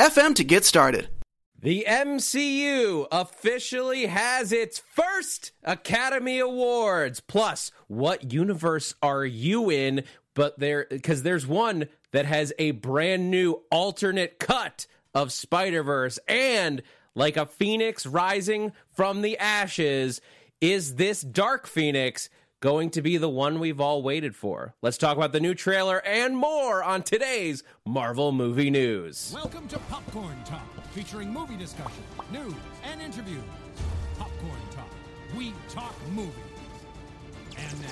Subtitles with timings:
[0.00, 1.08] anchor.fm to get started.
[1.60, 7.20] The MCU officially has its first Academy Awards.
[7.20, 10.04] Plus, what universe are you in?
[10.34, 16.18] But there, because there's one that has a brand new alternate cut of Spider Verse,
[16.26, 16.82] and
[17.14, 20.22] like a phoenix rising from the ashes,
[20.62, 22.30] is this Dark Phoenix
[22.60, 24.74] going to be the one we've all waited for?
[24.82, 29.32] Let's talk about the new trailer and more on today's Marvel Movie News.
[29.34, 32.52] Welcome to Popcorn Talk, featuring movie discussion, news,
[32.84, 33.42] and interviews.
[34.18, 34.90] Popcorn Talk,
[35.34, 36.34] we talk movies.
[37.56, 37.88] And now,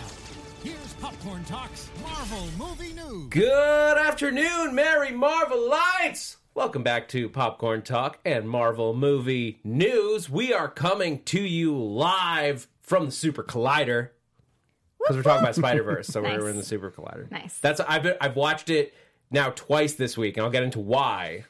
[0.62, 3.28] here's Popcorn Talk's Marvel Movie News.
[3.30, 6.36] Good afternoon, Merry Marvel Lights!
[6.52, 10.28] Welcome back to Popcorn Talk and Marvel Movie News.
[10.28, 14.10] We are coming to you live from the Super Collider
[14.98, 16.38] because we're talking about Spider Verse, so Nice.
[16.40, 17.30] we're in the Super Collider.
[17.30, 17.58] Nice.
[17.58, 18.94] That's I've been, I've watched it
[19.30, 21.44] now twice this week, and I'll get into why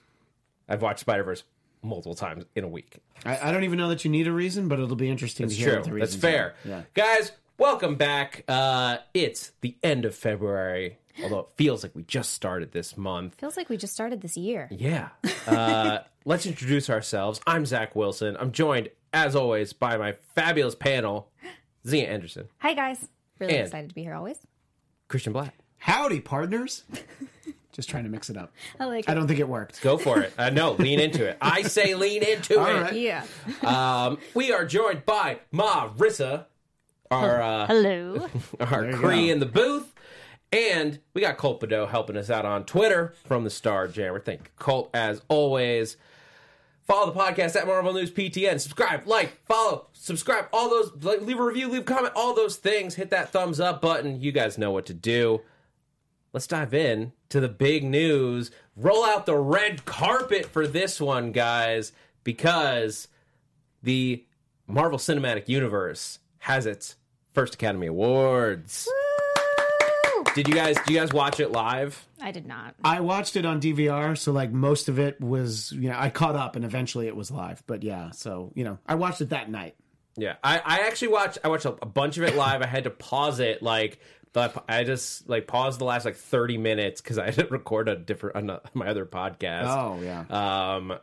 [0.68, 1.44] I've watched Spider Verse
[1.82, 2.96] multiple times in a week.
[3.24, 5.54] I, I don't even know that you need a reason, but it'll be interesting It's
[5.56, 5.78] to hear true.
[5.82, 6.54] what the That's fair.
[6.64, 6.82] Yeah.
[6.94, 8.44] Guys, welcome back.
[8.48, 13.36] Uh, it's the end of February, although it feels like we just started this month.
[13.38, 14.68] Feels like we just started this year.
[14.72, 15.08] Yeah.
[15.46, 17.40] Uh, let's introduce ourselves.
[17.46, 18.36] I'm Zach Wilson.
[18.38, 21.30] I'm joined, as always, by my fabulous panel,
[21.86, 23.08] Zia Anderson, Hi guys.
[23.38, 24.38] Really And- excited to be here always.
[25.08, 25.54] Christian Black.
[25.78, 26.84] Howdy, partners.
[27.72, 28.52] Just trying to mix it up.
[28.80, 29.14] I like I it.
[29.14, 29.80] don't think it worked.
[29.82, 30.32] Go for it.
[30.36, 31.38] Uh, no, lean into it.
[31.40, 32.80] I say lean into All it.
[32.80, 32.92] right.
[32.94, 33.24] Yeah.
[33.62, 36.46] Um, we are joined by Marissa,
[37.10, 38.26] our uh, Hello.
[38.60, 39.32] our you Cree go.
[39.32, 39.94] in the booth.
[40.50, 44.18] And we got Colt Bedeau helping us out on Twitter from the Star Jammer.
[44.18, 45.96] Thank you, Colt, as always.
[46.88, 48.58] Follow the podcast at Marvel News PTN.
[48.58, 52.56] Subscribe, like, follow, subscribe, all those, like, leave a review, leave a comment, all those
[52.56, 52.94] things.
[52.94, 54.22] Hit that thumbs up button.
[54.22, 55.42] You guys know what to do.
[56.32, 58.50] Let's dive in to the big news.
[58.74, 61.92] Roll out the red carpet for this one, guys,
[62.24, 63.08] because
[63.82, 64.24] the
[64.66, 66.96] Marvel Cinematic Universe has its
[67.34, 68.88] first Academy Awards.
[68.88, 69.07] Woo!
[70.34, 72.06] Did you guys do you guys watch it live?
[72.20, 72.74] I did not.
[72.84, 76.36] I watched it on DVR, so like most of it was, you know, I caught
[76.36, 77.62] up and eventually it was live.
[77.66, 79.74] But yeah, so, you know, I watched it that night.
[80.16, 82.62] Yeah, I, I actually watched I watched a, a bunch of it live.
[82.62, 84.00] I had to pause it like
[84.32, 87.88] but I just like paused the last like thirty minutes because I had to record
[87.88, 89.66] a different on my other podcast.
[89.66, 90.24] Oh, yeah.
[90.76, 90.98] um,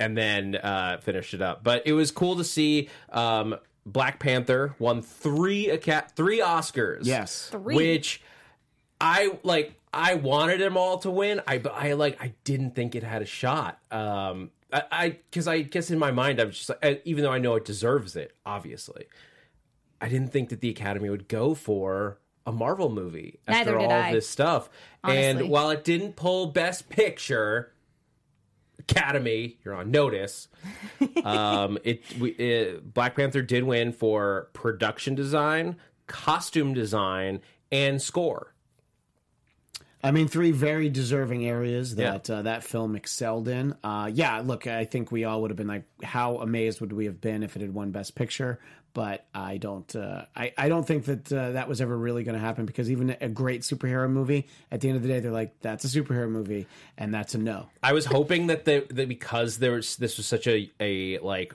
[0.00, 1.62] and then uh, finished it up.
[1.62, 7.00] But it was cool to see um, Black Panther won three Aca- three Oscars.
[7.02, 7.48] Yes.
[7.50, 7.74] Three.
[7.74, 8.22] which
[9.00, 9.74] I like.
[9.92, 11.40] I wanted them all to win.
[11.46, 12.22] I but I like.
[12.22, 13.78] I didn't think it had a shot.
[13.90, 17.32] Um, I because I, guess in my mind I was just like, uh, even though
[17.32, 19.06] I know it deserves it, obviously,
[20.00, 23.86] I didn't think that the Academy would go for a Marvel movie after Neither did
[23.86, 24.08] all I.
[24.08, 24.68] of this stuff.
[25.04, 25.24] Honestly.
[25.24, 27.72] And while it didn't pull Best Picture,
[28.78, 30.48] Academy, you're on notice.
[31.24, 35.76] um, it, we, it Black Panther did win for production design,
[36.06, 38.54] costume design, and score.
[40.02, 43.74] I mean, three very deserving areas that uh, that film excelled in.
[43.82, 47.06] Uh, yeah, look, I think we all would have been like, how amazed would we
[47.06, 48.60] have been if it had won Best Picture?
[48.94, 52.34] But I don't, uh, I, I don't think that uh, that was ever really going
[52.34, 55.30] to happen because even a great superhero movie, at the end of the day, they're
[55.30, 56.66] like, that's a superhero movie,
[56.96, 57.68] and that's a no.
[57.82, 61.54] I was hoping that they, that because there was this was such a a like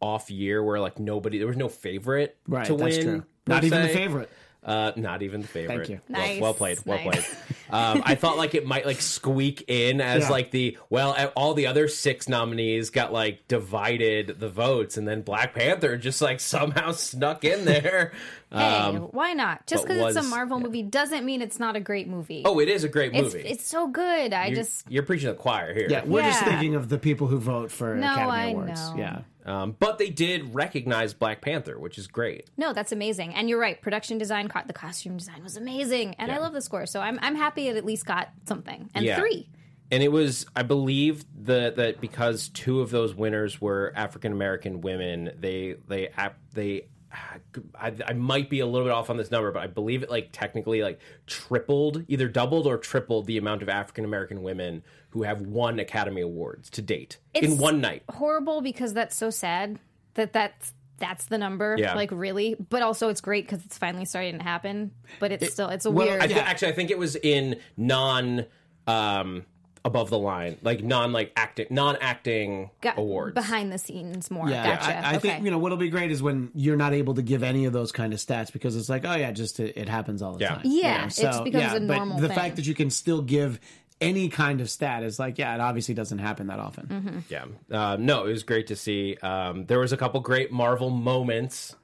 [0.00, 3.06] off year where like nobody there was no favorite Right, to that's win.
[3.06, 3.24] true.
[3.46, 4.28] Not even the favorite.
[4.66, 5.76] Uh, not even the favorite.
[5.86, 6.00] Thank you.
[6.08, 6.78] Well, Nice, well played.
[6.84, 7.24] Well nice.
[7.32, 7.56] played.
[7.70, 10.28] Um, I thought like it might like squeak in as Yeah.
[10.30, 15.06] like the well, uh, all the other six nominees got like divided the votes, and
[15.06, 18.12] then Black Panther just like somehow snuck in there.
[18.52, 19.66] Hey, Um, why not?
[19.66, 22.42] Just because it's a Marvel movie doesn't mean it's not a great movie.
[22.44, 23.40] oh, it is a great movie.
[23.40, 24.32] it's so good.
[24.32, 25.88] I you're, just you're preaching to the choir here.
[25.90, 28.90] Yeah, we're just thinking of the people who vote for No, Academy I Awards.
[28.90, 28.94] know.
[28.98, 29.18] Yeah.
[29.46, 32.50] Um, but they did recognize Black Panther, which is great.
[32.56, 33.34] no, that's amazing.
[33.34, 33.80] And you're right.
[33.80, 36.84] Production design, co- the costume design was amazing, and I love the score.
[36.86, 38.90] So I'm I'm happy it at least got something.
[38.94, 39.18] And Yeah.
[39.20, 39.48] three.
[39.92, 44.80] and it was i believe the, that because two of those winners were african american
[44.80, 46.08] women they they
[46.54, 50.02] they I, I might be a little bit off on this number, but I believe
[50.02, 54.82] it like technically like tripled, either doubled or tripled the amount of African American women
[55.10, 58.02] who have won Academy Awards to date in one night.
[58.10, 59.78] horrible because that's so sad
[60.14, 61.76] that that's that's the number.
[61.78, 61.94] Yeah.
[61.94, 64.92] Like really, but also it's great because it's finally starting to happen.
[65.20, 66.22] But it's still it's a well, weird.
[66.22, 68.46] I th- actually, I think it was in non
[68.86, 69.44] um,
[69.86, 73.32] above the line, like non like acting, non acting got awards.
[73.34, 74.50] behind the scenes more.
[74.50, 74.94] Yeah, gotcha.
[74.96, 75.18] I, I okay.
[75.30, 77.72] think you know what'll be great is when you're not able to give any of
[77.72, 80.40] those kind of stats because it's like, oh yeah, just it, it happens all the
[80.40, 80.48] Yeah.
[80.56, 80.60] time.
[80.64, 82.36] Yeah, You it just becomes a but normal The thing.
[82.36, 83.60] fact that you can still give
[84.00, 86.86] any kind of stat is like, yeah, it obviously doesn't happen that often.
[86.86, 87.18] Mm-hmm.
[87.30, 87.44] Yeah.
[87.70, 89.16] Uh, no, it was great to see.
[89.22, 91.74] Um, there was a couple great Marvel moments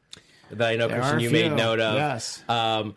[0.51, 1.95] that I know, There Christian, are a you made note of.
[1.95, 2.43] Yes.
[2.51, 2.97] Um,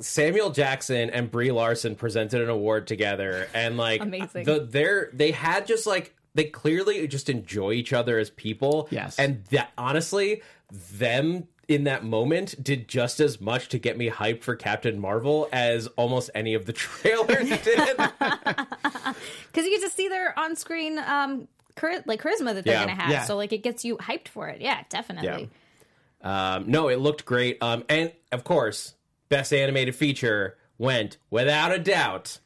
[0.00, 4.44] Samuel Jackson and Brie Larson presented an award together, and like Amazing.
[4.44, 8.88] The, they're they had just like they clearly just enjoy each other as people.
[8.90, 9.18] Yes.
[9.18, 10.42] and that honestly,
[10.92, 15.48] them in that moment did just as much to get me hyped for Captain Marvel
[15.52, 17.96] as almost any of the trailers did.
[17.96, 21.46] because you get to see their on-screen um
[21.76, 22.86] chari- like charisma that they're Yeah.
[22.86, 23.10] gonna have.
[23.10, 23.24] Yeah.
[23.24, 24.60] So like it gets you hyped for it.
[24.60, 25.50] Yeah, definitely.
[26.22, 27.58] Um, no, it looked great.
[27.62, 28.94] Um, and of course,
[29.30, 32.38] best animated feature went without a doubt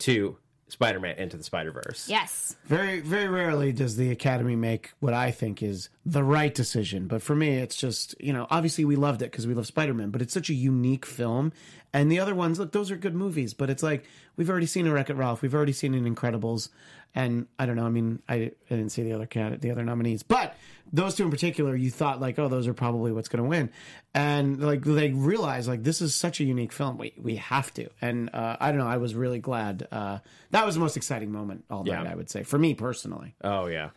[0.00, 0.36] to
[0.68, 2.08] Spider-Man Into the Spider-Verse.
[2.08, 2.56] Yes.
[2.66, 7.06] Very, very rarely does the Academy make what I think is the right decision.
[7.06, 9.94] But for me, it's just, you know, obviously we loved it because we love Spider
[9.94, 11.52] Man, but it's such a unique film.
[11.92, 14.04] And the other ones, look, those are good movies, but it's like
[14.36, 16.68] we've already seen a Wreck It Ralph, we've already seen an Incredibles.
[17.14, 19.82] And I don't know, I mean, I, I didn't see the other cat, the other
[19.82, 20.54] nominees, but
[20.92, 23.70] those two in particular, you thought like, oh, those are probably what's going to win.
[24.14, 27.88] And like they realized like this is such a unique film, we we have to.
[28.02, 29.88] And uh, I don't know, I was really glad.
[29.90, 30.18] Uh,
[30.50, 32.12] that was the most exciting moment all night, Yeah.
[32.12, 33.34] I would say, for me personally.
[33.42, 33.90] Oh yeah.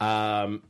[0.00, 0.62] Um,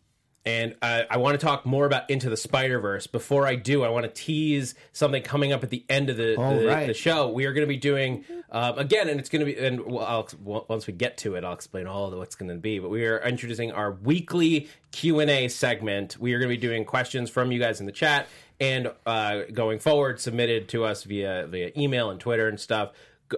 [0.47, 3.07] and I, I want to talk more about Into the Spider Verse.
[3.07, 6.35] Before I do, I want to tease something coming up at the end of the,
[6.37, 6.87] the, right.
[6.87, 7.31] the show.
[7.31, 9.59] We are going to be doing um, again, and it's going to be.
[9.59, 10.29] And well, I'll,
[10.69, 12.79] once we get to it, I'll explain all of what's going to be.
[12.79, 16.19] But we are introducing our weekly Q and A segment.
[16.19, 18.29] We are going to be doing questions from you guys in the chat,
[18.61, 22.93] and uh, going forward, submitted to us via via email and Twitter and stuff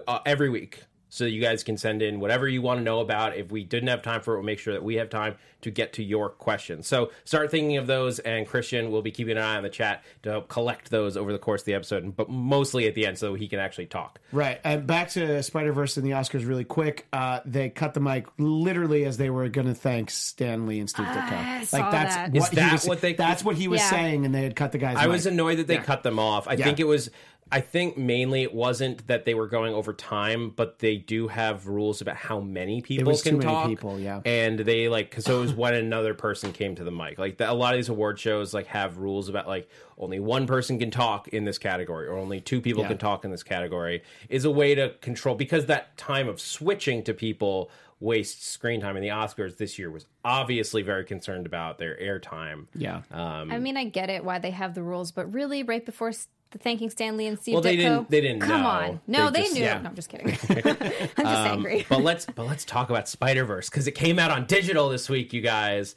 [0.07, 0.83] uh, every week
[1.17, 3.35] so you guys can send in whatever you want to know about.
[3.35, 5.71] If we didn't have time for it, we'll make sure that we have time to
[5.71, 6.87] get to your questions.
[6.87, 10.03] So start thinking of those, and Christian will be keeping an eye on the chat
[10.23, 13.17] to help collect those over the course of the episode, but mostly at the end
[13.17, 14.19] so he can actually talk.
[14.31, 14.59] Right.
[14.63, 17.07] And back to Spider Verse and the Oscars really quick.
[17.11, 20.89] Uh, they cut the mic literally as they were going to thank Stan Lee and
[20.89, 21.73] Steve Ditko.
[21.73, 22.31] Like that's that.
[22.31, 23.89] what Is he that was, what they- That's what he was Yeah.
[23.89, 24.97] saying, and they had cut the guy's.
[24.97, 25.11] I mic.
[25.13, 26.47] was annoyed that they cut them off.
[26.47, 26.65] I Yeah.
[26.65, 27.09] think it was.
[27.51, 31.67] I think mainly it wasn't that they were going over time, but they do have
[31.67, 33.67] rules about how many people was can too many talk.
[33.69, 34.21] people, yeah.
[34.25, 37.17] and they like because so it was when another person came to the mic.
[37.17, 40.45] Like the, a lot of these award shows like have rules about like only one
[40.47, 42.89] person can talk in this category or only two people Yeah.
[42.89, 47.03] can talk in this category is a way to control because that time of switching
[47.03, 48.95] to people wastes screen time.
[48.95, 52.67] And the Oscars this year was obviously very concerned about their airtime.
[52.75, 53.01] Yeah.
[53.11, 56.09] Um, I mean, I get it why they have the rules, but really, right before
[56.09, 58.67] s- the thanking Stan Lee and Steve Well, they Ditko, didn't- they didn't Come know.
[58.69, 59.61] on, no, They they, just- knew.
[59.63, 59.79] yeah.
[59.81, 60.27] No, I'm just kidding.
[60.49, 61.85] I'm just angry.
[61.89, 65.09] but let's but let's talk about Spider Verse because it came out on digital this
[65.09, 65.95] week, you guys,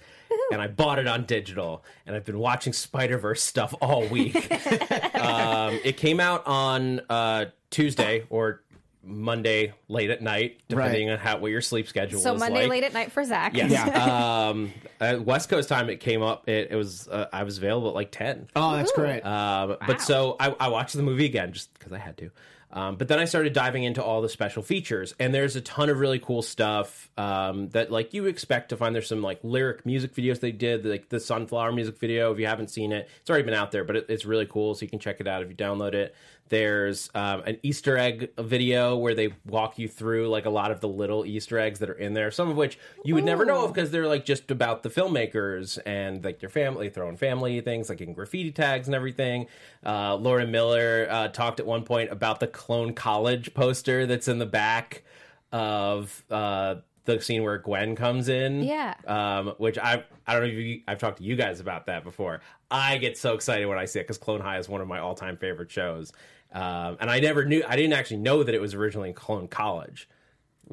[0.53, 4.35] and I bought it on digital, and I've been watching Spider Verse stuff all week.
[5.15, 8.63] um, it came out on uh, Tuesday or
[9.03, 12.71] Monday late at night, depending on how what your sleep schedule So was Monday like.
[12.71, 13.57] late at night for Zach.
[13.57, 13.73] Yes.
[13.97, 16.49] um, at West Coast time, it came up.
[16.49, 18.49] It, it was uh, I was available at like ten.
[18.55, 19.23] Oh, that's great.
[19.23, 22.31] Um, But so I, I watched the movie again just because I had to.
[22.73, 25.89] Um, but then I started diving into all the special features, and there's a ton
[25.91, 28.95] of really cool stuff um, that like you expect to find.
[28.95, 32.33] There's some like lyric music videos they did, like the Sunflower music video.
[32.33, 34.77] If you haven't seen it, it's already been out there, but it, it's really cool,
[34.77, 36.15] so you can check it out if you download it.
[36.51, 40.81] There's um, an Easter egg video where they walk you through like a lot of
[40.81, 43.65] the little Easter eggs that are in there, some of which you would never know
[43.65, 47.89] of because they're like just about the filmmakers and like their family, throwing family things
[47.89, 49.47] like in graffiti tags and everything.
[49.87, 54.39] Uh, Lord Miller uh, talked at one point about the Clone College poster that's in
[54.39, 55.05] the back
[55.53, 58.65] of uh, the scene where Gwen comes in.
[58.65, 58.95] Yeah.
[59.07, 62.05] Um, which I I don't know if you, I've talked to you guys about that
[62.05, 62.41] before.
[62.71, 64.99] I get so excited when I see it because Clone High is one of my
[64.99, 66.13] all time favorite shows.
[66.53, 69.47] Um, and I never knew I didn't actually know that it was originally in Clone
[69.49, 70.09] College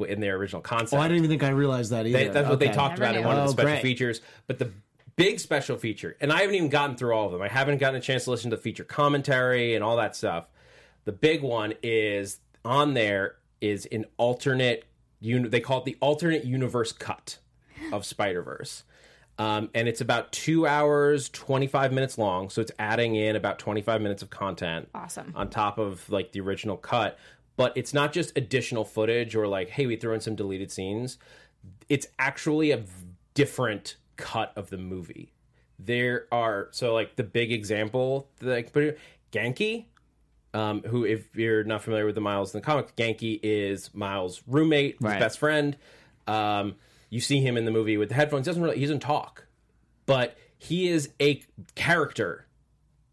[0.07, 0.99] in their original concept.
[0.99, 2.17] oh, I didn't even think I realized that either.
[2.17, 3.27] They, that's what they talked Never about in knew.
[3.27, 3.81] one of the Oh, special great.
[3.81, 4.21] features.
[4.47, 4.71] But the
[5.15, 7.41] big special feature, and I haven't even gotten through all of them.
[7.41, 10.45] I haven't gotten a chance to listen to the feature commentary and all that stuff.
[11.05, 14.85] The big one is on there is an alternate.
[15.19, 17.39] uni- They call it the alternate universe cut
[17.91, 18.83] of Spider Verse.
[19.39, 22.49] Um, and it's about two hours, 25 minutes long.
[22.49, 24.89] So it's adding in about 25 minutes of content.
[24.95, 25.31] Awesome.
[25.35, 27.19] On top of like the original cut.
[27.55, 31.17] But it's not just additional footage or like, hey, we threw in some deleted scenes.
[31.89, 32.83] It's actually a
[33.33, 35.33] different cut of the movie.
[35.79, 38.73] There are, so like the big example, like,
[39.31, 39.85] Ganke,
[40.53, 44.41] um, who, if you're not familiar with the Miles in the comic, Ganke is Miles'
[44.47, 45.19] roommate, his Right.
[45.19, 45.77] best friend.
[46.25, 46.75] Um,
[47.09, 48.45] you see him in the movie with the headphones.
[48.45, 49.45] Doesn't really he doesn't talk,
[50.05, 51.41] but he is a
[51.75, 52.45] character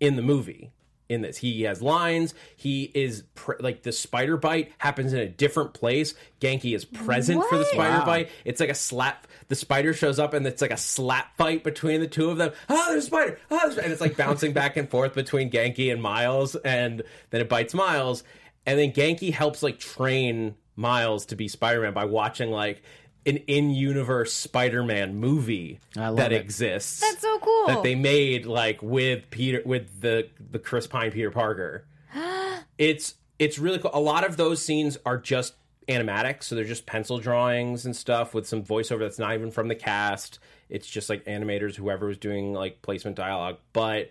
[0.00, 0.70] in the movie.
[1.06, 2.32] In this, he has lines.
[2.56, 6.14] He is pr- like the spider bite happens in a different place.
[6.40, 8.06] Ganke is present for the spider Wow.
[8.06, 8.30] bite.
[8.46, 9.26] It's like a slap.
[9.48, 12.52] The spider shows up and it's like a slap fight between the two of them.
[12.70, 13.38] Oh, there's a spider.
[13.50, 13.76] Oh, there's...
[13.76, 17.74] and it's like bouncing back and forth between Ganke and Miles, and then it bites
[17.74, 18.24] Miles,
[18.64, 22.82] and then Ganke helps like train Miles to be Spider-Man by watching like
[23.26, 26.40] an in-universe Spider-Man movie that it.
[26.40, 27.00] exists.
[27.00, 27.66] That's so cool.
[27.66, 31.84] That they made like with Peter with the the Chris Pine Peter Parker.
[32.78, 33.90] it's it's really cool.
[33.94, 35.54] A lot of those scenes are just
[35.88, 39.68] animatic, so they're just pencil drawings and stuff with some voiceover that's not even from
[39.68, 40.38] the cast.
[40.68, 43.58] It's just like animators, whoever was doing like placement dialogue.
[43.72, 44.10] But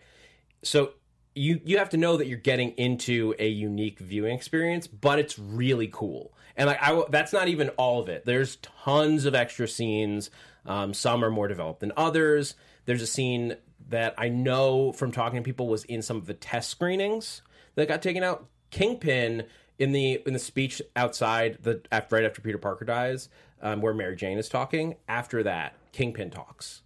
[0.63, 0.93] so
[1.35, 5.37] you you have to know that you're getting into a unique viewing experience, but it's
[5.39, 6.33] really cool.
[6.55, 8.25] And like I, that's not even all of it.
[8.25, 10.29] There's tons of extra scenes.
[10.65, 12.55] Um, some are more developed than others.
[12.85, 13.57] There's a scene
[13.89, 17.41] that I know from talking to people was in some of the test screenings
[17.75, 18.47] that got taken out.
[18.71, 19.45] Kingpin
[19.79, 23.29] in the in the speech outside the after, right after Peter Parker dies,
[23.61, 24.95] um, where Mary Jane is talking.
[25.07, 26.81] After that, Kingpin talks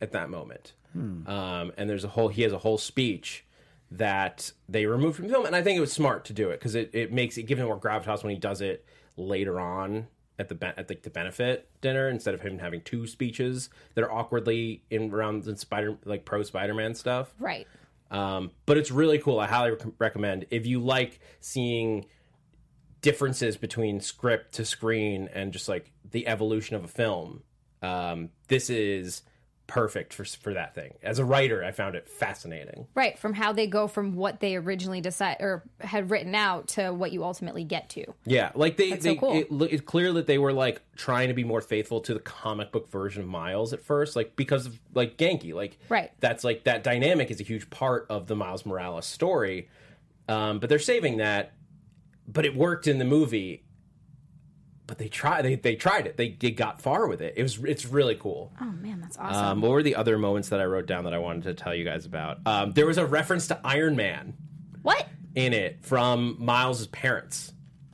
[0.00, 0.72] at that moment.
[1.28, 3.44] Um, and there's a whole he has a whole speech
[3.90, 6.58] that they removed from the film, and I think it was smart to do it
[6.58, 8.84] because it, it makes it gives him more gravitas when he does it
[9.16, 13.70] later on at the at the, the benefit dinner instead of him having two speeches
[13.94, 17.32] that are awkwardly in around the Spider like pro Spider Man stuff.
[17.38, 17.66] right.
[18.08, 19.40] Um, but it's really cool.
[19.40, 22.06] I highly rec- recommend if you like seeing
[23.00, 27.42] differences between script to screen and just like the evolution of a film.
[27.82, 29.22] Um, this is
[29.66, 30.94] perfect for for that thing.
[31.02, 32.86] As a writer, I found it fascinating.
[32.94, 36.90] Right, from how they go from what they originally decide or had written out to
[36.92, 38.04] what you ultimately get to.
[38.24, 39.32] Yeah, like they, That's so they cool.
[39.34, 42.72] it, it's clear that they were like trying to be more faithful to the comic
[42.72, 46.10] book version of Miles at first, like because of like Ganke, like Right.
[46.20, 49.68] That's like that dynamic is a huge part of the Miles Morales story,
[50.28, 51.52] um, but they're saving that.
[52.28, 53.62] But it worked in the movie.
[54.86, 55.42] But they tried.
[55.42, 56.16] They, they tried it.
[56.16, 57.34] They, they got far with it.
[57.36, 57.58] It was.
[57.64, 58.52] It's really cool.
[58.60, 59.44] Oh man, that's awesome.
[59.44, 61.74] Um, what were the other moments that I wrote down that I wanted to tell
[61.74, 62.38] you guys about?
[62.46, 64.34] Um, there was a reference to Iron Man
[64.82, 65.08] what?
[65.34, 67.52] in it from Miles's parents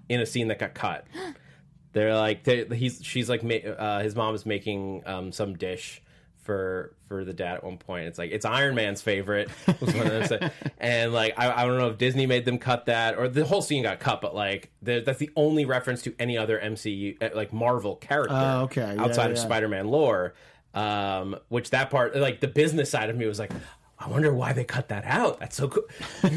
[0.08, 1.06] in a scene that got cut.
[1.94, 6.02] They're like, they, he's she's like, uh, his mom is making um, some dish
[6.42, 8.06] for for the dad at one point.
[8.06, 9.49] It's like it's Iron Man's favorite,
[9.80, 10.52] was one of them said.
[10.78, 13.62] and like I, I don't know if Disney made them cut that or the whole
[13.62, 17.30] scene got cut, but like the, that's the only reference to any other MCU uh,
[17.34, 18.94] like Marvel character Oh, okay.
[18.96, 19.42] Yeah, outside of yeah.
[19.42, 20.34] Spider-Man lore.
[20.75, 23.50] Um, which that part, like the business side of me was like.
[23.99, 25.38] I wonder why they cut that out.
[25.38, 25.84] That's so cool.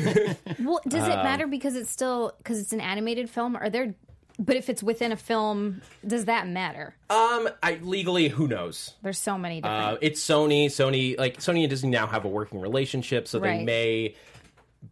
[0.60, 3.56] Well, does Um, it matter because it's still because it's an animated film?
[3.56, 3.96] Are there?
[4.38, 6.96] But if it's within a film, does that matter?
[7.10, 8.94] Um, I legally, who knows?
[9.02, 9.84] There's so many different.
[9.86, 10.66] Uh, it's Sony.
[10.66, 13.66] Sony, like Sony and Disney now have a working relationship, so they Right.
[13.66, 14.16] may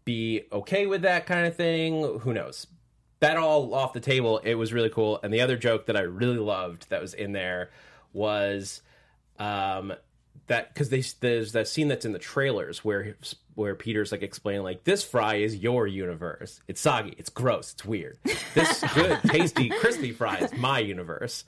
[0.06, 2.20] be okay with that kind of thing.
[2.20, 2.68] Who knows?
[3.20, 4.40] That all off the table.
[4.40, 5.20] It was really cool.
[5.24, 7.70] And the other joke that I really loved that was in there
[8.14, 8.82] was,
[9.40, 9.94] um,
[10.48, 13.16] that because there's that scene that's in the trailers where
[13.56, 16.62] where Peter's like explaining like this fry is your universe.
[16.68, 17.14] It's soggy.
[17.18, 17.74] It's gross.
[17.74, 18.18] It's weird.
[18.54, 21.46] This good, tasty, crispy fry is my universe.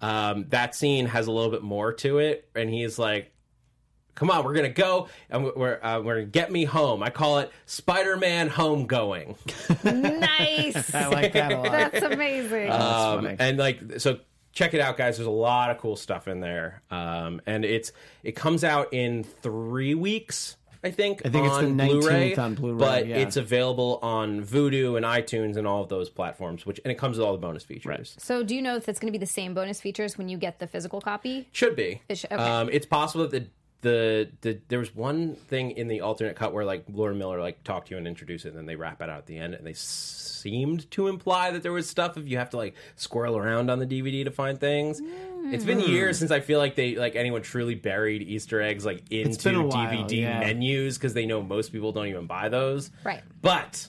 [0.00, 3.32] Um, that scene has a little bit more to it, and he's like,
[4.14, 7.08] "Come on, we're gonna go, and we're we're, uh, we're gonna get me home." I
[7.10, 9.36] call it Spider-Man homegoing.
[9.84, 10.94] nice.
[10.94, 11.72] I like that a lot.
[11.72, 12.70] That's amazing.
[12.70, 13.36] Um, funny.
[13.38, 14.18] and like so
[14.52, 17.92] check it out guys there's a lot of cool stuff in there um, and it's
[18.22, 22.34] it comes out in three weeks i think I think it's the on 19th Blu-ray,
[22.36, 23.16] on Blu-ray, but yeah.
[23.16, 27.18] it's available on Vudu and itunes and all of those platforms which and it comes
[27.18, 29.26] with all the bonus features so, do you know if it's going to be the
[29.30, 31.48] same bonus features when you get the physical copy?
[31.52, 32.42] should be It should- okay.
[32.42, 33.46] um, it's possible that the
[33.86, 37.62] the, the there was one thing in the alternate cut where like Lord Miller like
[37.62, 39.54] talked to you and introduced it and then they wrap it out at the end
[39.54, 43.36] and they seemed to imply that there was stuff if you have to like squirrel
[43.36, 45.00] around on the DVD to find things.
[45.52, 45.88] It's been Hmm.
[45.88, 49.68] years since I feel like they like anyone truly buried Easter eggs like into been
[49.68, 50.40] while, DVD yeah.
[50.40, 52.90] menus because they know most people don't even buy those.
[53.04, 53.22] Right.
[53.40, 53.86] But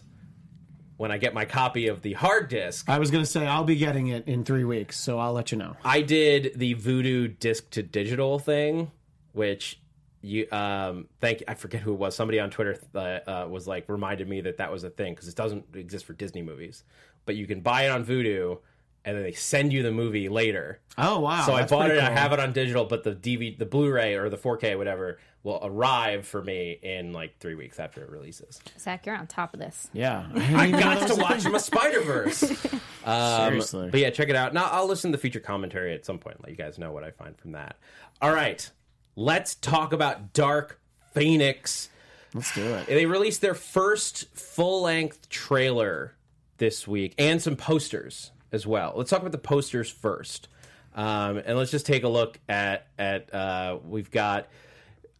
[0.97, 3.77] when I get my copy of the hard disk, I was gonna say I'll be
[3.77, 5.75] getting it in three weeks, so I'll let you know.
[5.83, 8.91] I did the Vudu disc to digital thing
[9.37, 9.79] which
[10.21, 12.15] you um thank I forget who it was.
[12.15, 15.27] Somebody on Twitter uh, uh, was like reminded me that that was a thing because
[15.27, 16.83] it doesn't exist for Disney movies,
[17.25, 18.59] but you can buy it on Vudu.
[19.05, 20.81] And then they send you the movie later.
[20.97, 21.45] Oh wow!
[21.45, 21.91] So I bought it.
[21.93, 25.19] pretty I have it on digital, but the DVD, the Blu-ray or the 4K, whatever,
[25.43, 28.59] will arrive for me in like three weeks after it releases.
[28.77, 29.89] Zach, you're on top of this.
[29.93, 32.43] Yeah, I got to watch my Spider Verse.
[33.05, 33.89] Um, Seriously.
[33.89, 34.53] but yeah, check it out.
[34.53, 36.41] Now I'll listen to the feature commentary at some point.
[36.41, 37.77] Let you guys know what I find from that.
[38.21, 38.69] All right,
[39.17, 40.79] let's talk about Dark
[41.13, 41.89] Phoenix.
[42.33, 42.85] Let's do it.
[42.85, 46.13] They released their first full-length trailer
[46.57, 48.93] this week and some posters as well.
[48.95, 50.47] Let's talk about the posters first,
[50.95, 54.47] um, and let's just take a look at at uh, we've got.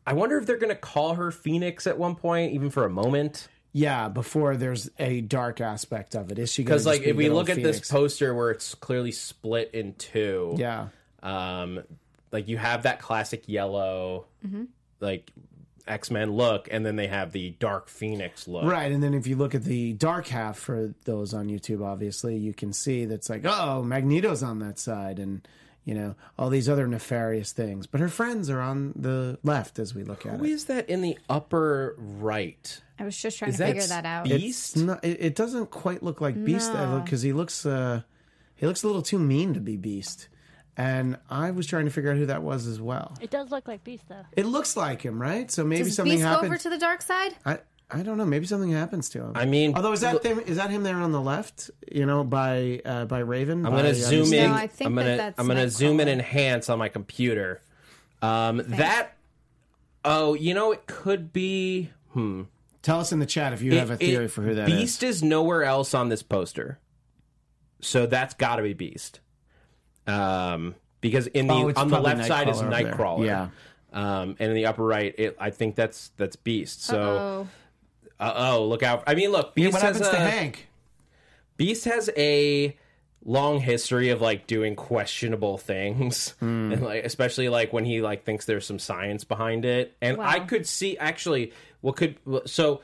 [0.05, 2.89] I wonder if they're going to call her Phoenix at one point, even for a
[2.89, 3.49] moment.
[3.73, 6.39] Yeah, before there's a dark aspect of it.
[6.39, 6.63] Is she?
[6.63, 10.55] gonna Because like if we look at this poster where it's clearly split in two,
[10.57, 10.87] yeah,
[11.21, 11.83] um,
[12.31, 14.65] like you have that classic yellow, Mm-hmm.
[14.99, 15.31] like
[15.87, 18.65] X Men look, and then they have the Dark Phoenix look.
[18.65, 18.91] right.
[18.91, 22.53] And then if you look at the dark half for those on YouTube, obviously you
[22.53, 25.47] can see that's like, oh, Magneto's on that side, and
[25.85, 27.87] you know all these other nefarious things.
[27.87, 30.49] But her friends are on the left as we look at Who it.
[30.51, 32.81] is that in the upper right?
[32.99, 34.25] I was just trying Is to that figure that out.
[34.25, 34.75] Beast?
[34.75, 36.99] Not, it, it doesn't quite look like Beast No.
[37.01, 38.01] because he looks uh,
[38.55, 40.27] he looks a little too mean to be Beast.
[40.79, 43.15] And I was trying to figure out who that was as well.
[43.19, 44.25] It does look like Beast, though.
[44.33, 45.49] It looks like him, right?
[45.49, 46.47] So maybe Does something Beast go happened.
[46.53, 47.35] over to the dark side?
[47.45, 48.25] I I don't know.
[48.25, 49.31] Maybe something happens to him.
[49.33, 51.71] I mean, although is that him, is that him there on the left?
[51.91, 53.65] You know, by uh, by Raven.
[53.65, 54.51] I'm gonna uh, zoom in.
[54.51, 56.11] No, I think I'm that gonna that's I'm gonna zoom in Nightcrawler.
[56.11, 57.61] and enhance on my computer.
[58.21, 59.15] Um, that
[60.05, 61.89] oh, you know, it could be.
[62.11, 62.43] Hmm.
[62.83, 64.69] Tell us in the chat if you have a It- theory it- for who that
[64.69, 64.75] is.
[64.75, 66.79] Beast is nowhere else on this poster,
[67.81, 69.21] so that's got to be Beast.
[70.07, 72.93] Um, because in the Oh, on the left side is Nightcrawler over there.
[72.93, 73.25] Nightcrawler.
[73.25, 73.47] Yeah.
[73.93, 76.83] Um, and in the upper right, it, I think that's that's Beast.
[76.83, 77.47] So, Oh,
[78.19, 79.03] uh oh, look out!
[79.07, 80.67] I mean, look, Yeah, Beast what has happens a, to Hank?
[81.55, 82.75] Beast has a
[83.25, 86.71] long history of like doing questionable things Hmm.
[86.71, 90.39] and like especially like when he like thinks there's some science behind it and i
[90.39, 92.15] could see actually what could
[92.45, 92.81] so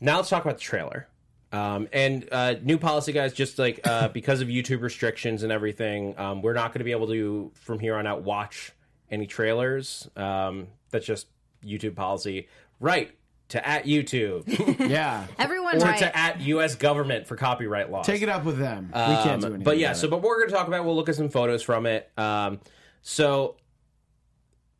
[0.00, 1.06] now let's talk about the trailer
[1.52, 6.18] um, and uh, new policy guys just like uh, because of youtube restrictions and everything
[6.18, 8.72] um, we're not going to be able to from here on out watch
[9.10, 11.26] any trailers um, that's just
[11.64, 12.48] youtube policy
[12.80, 13.12] right
[13.48, 14.44] to at youtube
[14.90, 15.98] Yeah, everyone or right.
[15.98, 18.90] to at us government for copyright laws take it up with them.
[18.92, 19.62] we can't do um, anything.
[19.64, 20.10] but yeah, about so it.
[20.10, 20.84] but we're gonna talk about.
[20.84, 22.10] We'll look at some photos from it.
[22.16, 22.60] Um,
[23.02, 23.56] so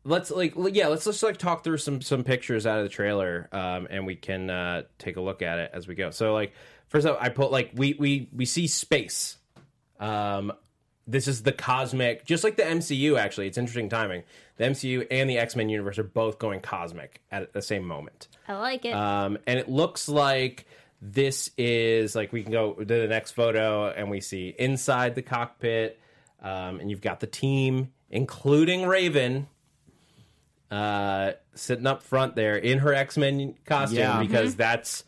[0.03, 3.49] let's like yeah, let's just like talk through some some pictures out of the trailer,
[3.51, 6.11] um, and we can uh, take a look at it as we go.
[6.11, 6.53] So like
[6.87, 9.37] first up, I put like we we we see space.
[9.99, 10.53] Um,
[11.07, 13.17] this is the cosmic, just like the MCU.
[13.17, 14.23] Actually, it's interesting timing.
[14.57, 18.27] The MCU and the X Men universe are both going cosmic at the same moment.
[18.47, 18.93] I like it.
[18.93, 20.65] Um, and it looks like
[21.01, 25.21] this is like we can go to the next photo and we see inside the
[25.21, 25.99] cockpit,
[26.41, 29.47] um, and you've got the team, including Raven,
[30.71, 34.19] uh, sitting up front there in her X Men costume Yeah.
[34.21, 35.03] because that's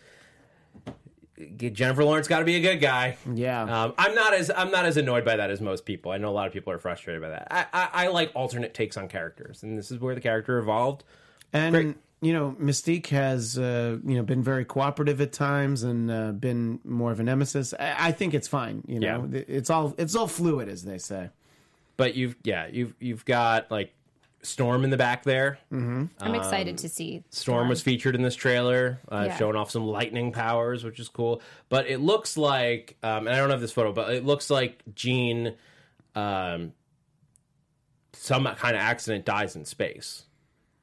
[1.57, 3.17] Jennifer Lawrence got to be a good guy.
[3.33, 6.11] yeah, Um, I'm not as I'm not as annoyed by that as most people.
[6.11, 7.47] I know a lot of people are frustrated by that.
[7.49, 11.03] I, I, I like alternate takes on characters, and this is where the character evolved.
[11.51, 11.95] and great.
[12.21, 16.79] you know, Mystique has uh, you know been very cooperative at times and uh, been
[16.83, 17.73] more of a nemesis.
[17.79, 18.83] I, I think it's fine.
[18.87, 21.29] You know, it's all it's all fluid, as they say.
[21.97, 23.93] But you've yeah you've you've got like
[24.43, 25.59] Storm in the back there.
[25.71, 26.05] Mm-hmm.
[26.19, 29.37] I'm excited to see Storm was featured in this trailer, uh, Yeah.
[29.37, 31.41] showing off some lightning powers, which is cool.
[31.69, 34.81] But it looks like, um, and I don't have this photo, but it looks like
[34.95, 35.55] Jean,
[36.15, 36.73] um,
[38.13, 40.23] some kind of accident dies in space,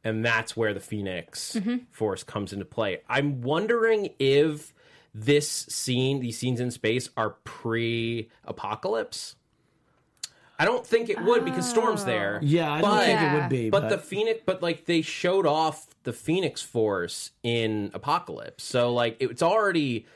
[0.05, 1.57] and that's where the Phoenix
[1.91, 3.01] Force comes into play.
[3.09, 4.73] I'm wondering if
[5.15, 9.37] this scene, these scenes in space, are pre-apocalypse.
[10.59, 12.41] I don't think it would because Storm's there.
[12.43, 13.71] Yeah, I don't but- think it would be.
[13.71, 18.93] but, But, the Phoenix, but like they showed off the Phoenix Force in Apocalypse, so
[18.93, 20.07] like it's already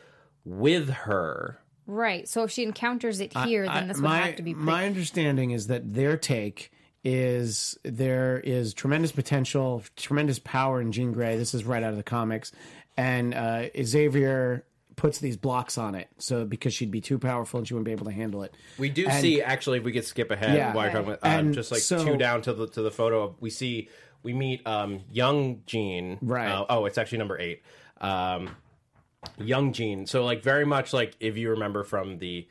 [0.44, 1.58] with her.
[1.86, 2.26] right.
[2.28, 4.54] So if she encounters it here, then this would my, have to be.
[4.54, 6.72] Pre- my understanding is that their take
[7.04, 11.36] is there is tremendous potential, tremendous power in Jean Grey.
[11.36, 12.50] This is right out of the comics,
[12.96, 14.64] and uh, Xavier
[14.96, 17.92] puts these blocks on it, so because she'd be too powerful and she wouldn't be
[17.92, 18.54] able to handle it.
[18.78, 20.74] We do And- see actually, if we could skip ahead Yeah.
[20.74, 23.22] while you're talking about, um, just like so- two down to the to the photo.
[23.24, 23.88] Of, we see
[24.22, 26.18] we meet um, young Jean.
[26.22, 26.48] Right.
[26.50, 27.62] Uh, oh, it's actually number eight.
[28.00, 28.50] Um,
[29.38, 30.06] young Jean.
[30.06, 32.46] So like very much like if you remember from the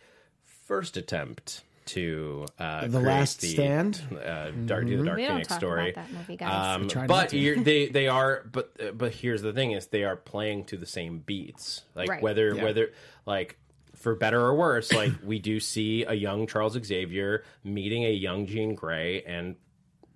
[0.66, 4.02] first attempt to uh, The create Last Stand?
[4.14, 5.92] uh, Dark, do the Dark We don't Phoenix talk story.
[5.92, 6.82] about that movie, guys.
[6.82, 10.16] Um, but you're, they they are but uh, but here's the thing is they are
[10.16, 12.22] playing to the same beats like Right.
[12.22, 12.64] whether Yeah.
[12.64, 12.92] whether
[13.26, 13.58] like
[13.96, 18.48] for better or worse like we do see a young Charles Xavier meeting a young
[18.48, 19.56] Jean Grey and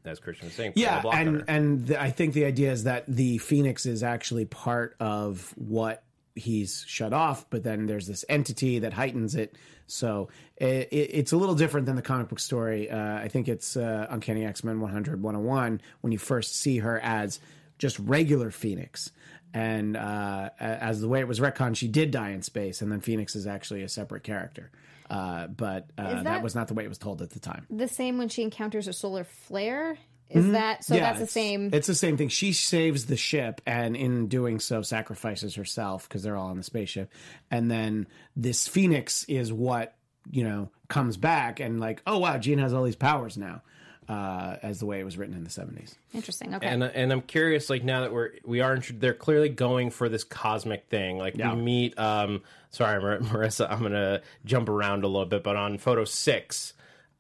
[0.06, 3.40] as Christian was saying yeah and and the, i think the idea is that the
[3.40, 6.04] phoenix is actually part of what
[6.36, 11.32] he's shut off but then there's this entity that heightens it so it, it, it's
[11.32, 12.90] a little different than the comic book story.
[12.90, 17.40] Uh, i think it's uh, uncanny x-men 100 101 when you first see her as
[17.78, 19.12] just regular phoenix.
[19.54, 23.00] And uh, as the way it was retconned she did die in space and then
[23.02, 24.72] phoenix is actually a separate character.
[25.10, 27.66] Uh, but uh, that, that- was not the way it was told at the time.
[27.70, 29.98] the same when she encounters a solar flare.
[30.30, 30.96] Is that so?
[30.96, 31.30] that's the Mm-hmm.
[31.30, 31.70] same.
[31.74, 32.30] It's the same thing.
[32.30, 36.64] She saves the ship, and in doing so, sacrifices herself because they're all on the
[36.64, 37.12] spaceship.
[37.52, 39.96] And then this Phoenix is what
[40.32, 43.62] you know comes back, and like, oh wow, Jean has all these powers now,
[44.10, 45.96] uh, as the way it was written in the seventies.
[46.14, 46.56] Interesting.
[46.56, 46.66] Okay.
[46.68, 50.10] and and I'm curious, like now that we're we are intro- they're clearly going for
[50.10, 51.20] this cosmic thing.
[51.20, 51.54] Like Yeah.
[51.54, 55.78] we meet, um, sorry, Mar- Marissa, I'm gonna jump around a little bit, but on
[55.78, 56.74] photo six,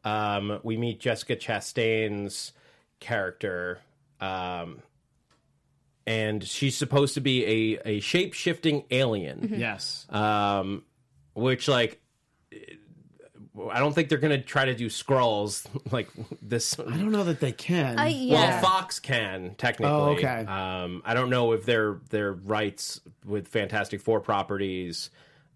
[0.04, 2.52] um, we meet Jessica Chastain's
[3.00, 3.80] character,
[4.20, 4.82] um,
[6.08, 10.84] and she's supposed to be a a shape shifting alien, Yes, um,
[11.34, 12.02] which like.
[13.72, 16.10] I don't think they're gonna try to do Skrulls like
[16.42, 16.78] this.
[16.78, 17.98] I don't know that they can.
[17.98, 18.34] I, yeah.
[18.34, 19.94] Well, Fox can technically.
[19.94, 20.46] Oh, okay.
[20.46, 25.10] Um, I don't know if their their rights with Fantastic Four properties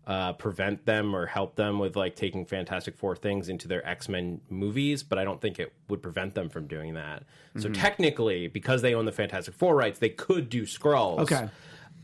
[0.09, 4.09] uh, prevent them or help them with like taking Fantastic Four things into their X
[4.09, 7.23] Men movies, but I don't think it would prevent them from doing that.
[7.57, 7.73] So Mm-hmm.
[7.73, 11.19] technically, because they own the Fantastic Four rights, they could do Skrulls.
[11.19, 11.47] Okay.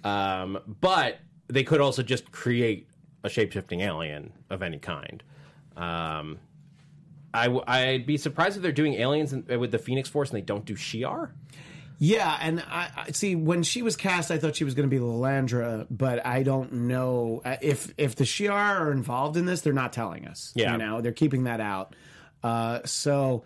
[0.04, 2.88] Um, but they could also just create
[3.24, 5.24] a shape shifting alien of any kind.
[5.76, 6.38] Um,
[7.34, 10.38] I w- I'd be surprised if they're doing aliens in, with the Phoenix Force and
[10.38, 11.32] they don't do Shi'ar.
[11.98, 14.94] Yeah, and I, I see when she was cast, I thought she was going to
[14.96, 19.62] be Lilandra, but I don't know Uh, if if the Shi'ar are involved in this.
[19.62, 20.52] They're not telling us.
[20.56, 20.74] Yeah.
[20.74, 21.96] you know, they're keeping that out.
[22.44, 23.44] Uh, so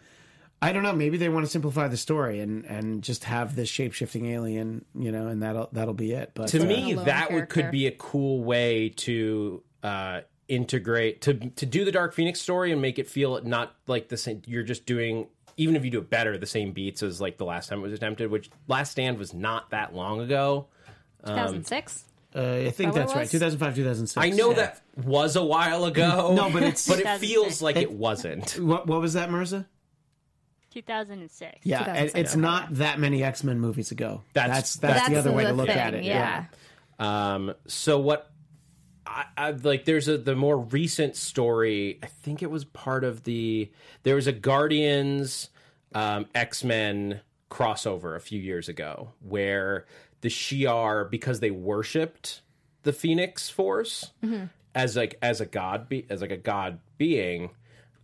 [0.61, 0.91] I don't know.
[0.93, 4.83] Maybe they want to simplify the story and and just have this shape shifting alien,
[4.93, 6.31] you know, and that'll that'll be it.
[6.33, 11.33] But To uh, me, that would, could be a cool way to uh, integrate to
[11.33, 14.41] to do the Dark Phoenix story and make it feel not like the same.
[14.47, 15.27] You're just doing
[15.59, 17.83] even if you do it better, the same beats as like the last time it
[17.83, 18.31] was attempted.
[18.31, 20.67] Which Last Stand was not that long ago.
[21.25, 22.05] 2006.
[22.35, 23.21] uh, I think what that's right.
[23.21, 23.31] was?
[23.31, 24.17] 2005, 2006.
[24.17, 26.33] I know that was a while ago.
[26.35, 27.19] No, but it's- but it 2006.
[27.19, 28.51] feels like it wasn't.
[28.59, 29.65] What what was that, Marissa?
[30.71, 31.65] 2006.
[31.65, 32.41] Yeah, and 2006, it's okay.
[32.41, 34.21] not that many X Men movies ago.
[34.33, 36.03] That's- that's that's, that's the other way to look thing, at it.
[36.03, 36.45] Yeah.
[36.99, 38.28] Um, so what
[39.09, 41.99] I, I like there's a the more recent story.
[42.03, 43.71] I think it was part of the
[44.03, 45.49] there was a Guardians
[45.95, 49.85] um, X Men crossover a few years ago where
[50.21, 52.41] the Shi'ar because they worshipped
[52.83, 54.11] the Phoenix Force
[54.75, 57.49] as like as a god be as like a god being.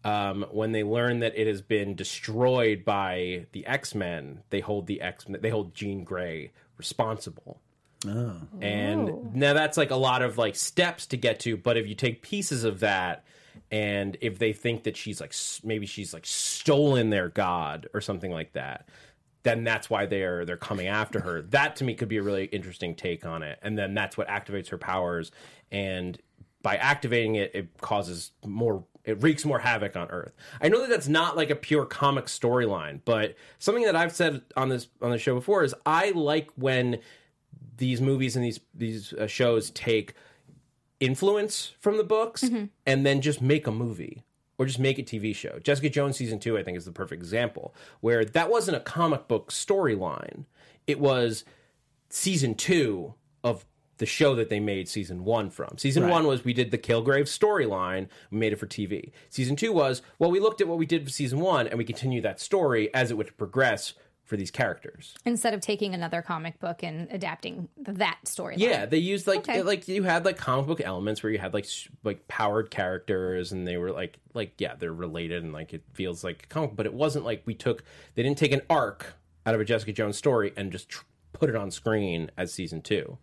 [0.04, 4.88] Um, when they learn that it has been destroyed by the X Men, they hold
[4.88, 7.60] the X Men they hold Jean Grey responsible.
[8.08, 8.42] Oh.
[8.62, 11.96] And now that's like a lot of like steps to get to, but if you
[11.96, 13.26] take pieces of that
[13.72, 18.32] and if they think that she's like maybe she's like stolen their god or something
[18.32, 18.88] like that,
[19.44, 21.42] then that's why they're they're coming after her.
[21.42, 23.60] That to me could be a really interesting take on it.
[23.62, 25.32] And then that's what activates her powers
[25.72, 26.20] and
[26.66, 30.90] by activating it it causes more it wreaks more havoc on earth i know that
[30.90, 35.12] that's not like a pure comic storyline but something that i've said on this on
[35.12, 36.98] the show before is i like when
[37.78, 40.14] these movies and these these uh, shows take
[41.00, 42.44] influence from the books
[42.86, 44.24] and then just make a movie
[44.58, 45.60] or just make a TV show.
[45.60, 49.28] Jessica Jones season 2 I think is the perfect example where that wasn't a comic
[49.28, 50.46] book storyline.
[50.88, 51.44] It was
[52.10, 53.66] season 2 of
[53.98, 55.78] the show that they made season 1 from.
[55.78, 56.12] Season Right.
[56.12, 59.12] 1 was we did the Kilgrave storyline, we made it for TV.
[59.30, 61.84] Season 2 was well we looked at what we did for season 1 and we
[61.86, 63.94] continued that story as it would progress
[64.26, 65.14] for these characters.
[65.24, 68.58] Instead of taking another comic book and adapting that storyline.
[68.58, 69.62] Yeah, they used like Okay.
[69.62, 71.68] like you had like comic book elements where you had like
[72.04, 76.24] like powered characters and they were like like yeah they're related and like it feels
[76.24, 77.84] like a comic, but it wasn't like we took
[78.16, 79.14] they didn't take an arc
[79.46, 82.82] out of a Jessica Jones story and just tr- put it on screen as season
[82.82, 83.18] two.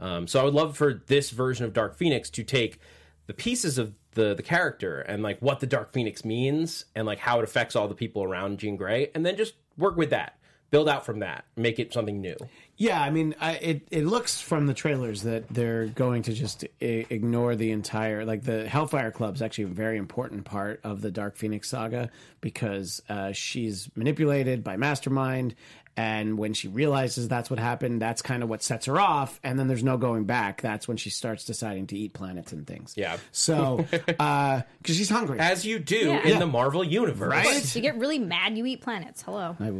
[0.00, 2.80] Um, so I would love for this version of Dark Phoenix to take
[3.26, 7.18] the pieces of the the character and like what the Dark Phoenix means and like
[7.18, 10.38] how it affects all the people around Jean Grey, and then just work with that,
[10.70, 12.36] build out from that, make it something new.
[12.76, 16.64] Yeah, I mean, I, it it looks from the trailers that they're going to just
[16.82, 21.00] I- ignore the entire like the Hellfire Club is actually a very important part of
[21.00, 25.54] the Dark Phoenix saga because uh, she's manipulated by Mastermind,
[25.96, 29.58] and when she realizes that's what happened, that's kind of what sets her off, and
[29.58, 30.60] then there's no going back.
[30.60, 32.92] That's when she starts deciding to eat planets and things.
[32.96, 33.16] Yeah.
[33.32, 36.22] So, because she's hungry, As you do Yeah.
[36.22, 36.38] in Yeah.
[36.38, 37.30] the Marvel universe.
[37.32, 37.74] Right?
[37.76, 39.22] You get really mad, you eat planets.
[39.22, 39.56] Hello.
[39.58, 39.72] I,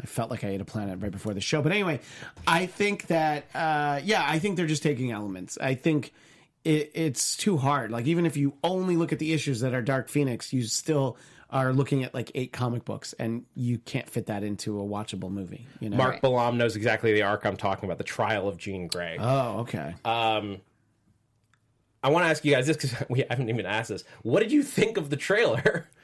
[0.00, 1.62] I felt like I ate a planet right before the show.
[1.62, 2.00] But anyway,
[2.46, 5.56] I think that, uh, yeah, I think they're just taking elements.
[5.60, 6.12] I think
[6.64, 7.90] it, it's too hard.
[7.90, 11.16] Like, even if you only look at the issues that are Dark Phoenix, you still
[11.52, 15.30] are looking at like eight comic books and you can't fit that into a watchable
[15.30, 15.98] movie, you know?
[15.98, 19.18] Mark Balam knows exactly the arc I'm talking about, the trial of Jean Grey.
[19.20, 19.94] Oh, okay.
[20.04, 20.60] Um,
[22.02, 24.04] I want to ask you guys this because we haven't even asked this.
[24.22, 25.88] What did you think of the trailer?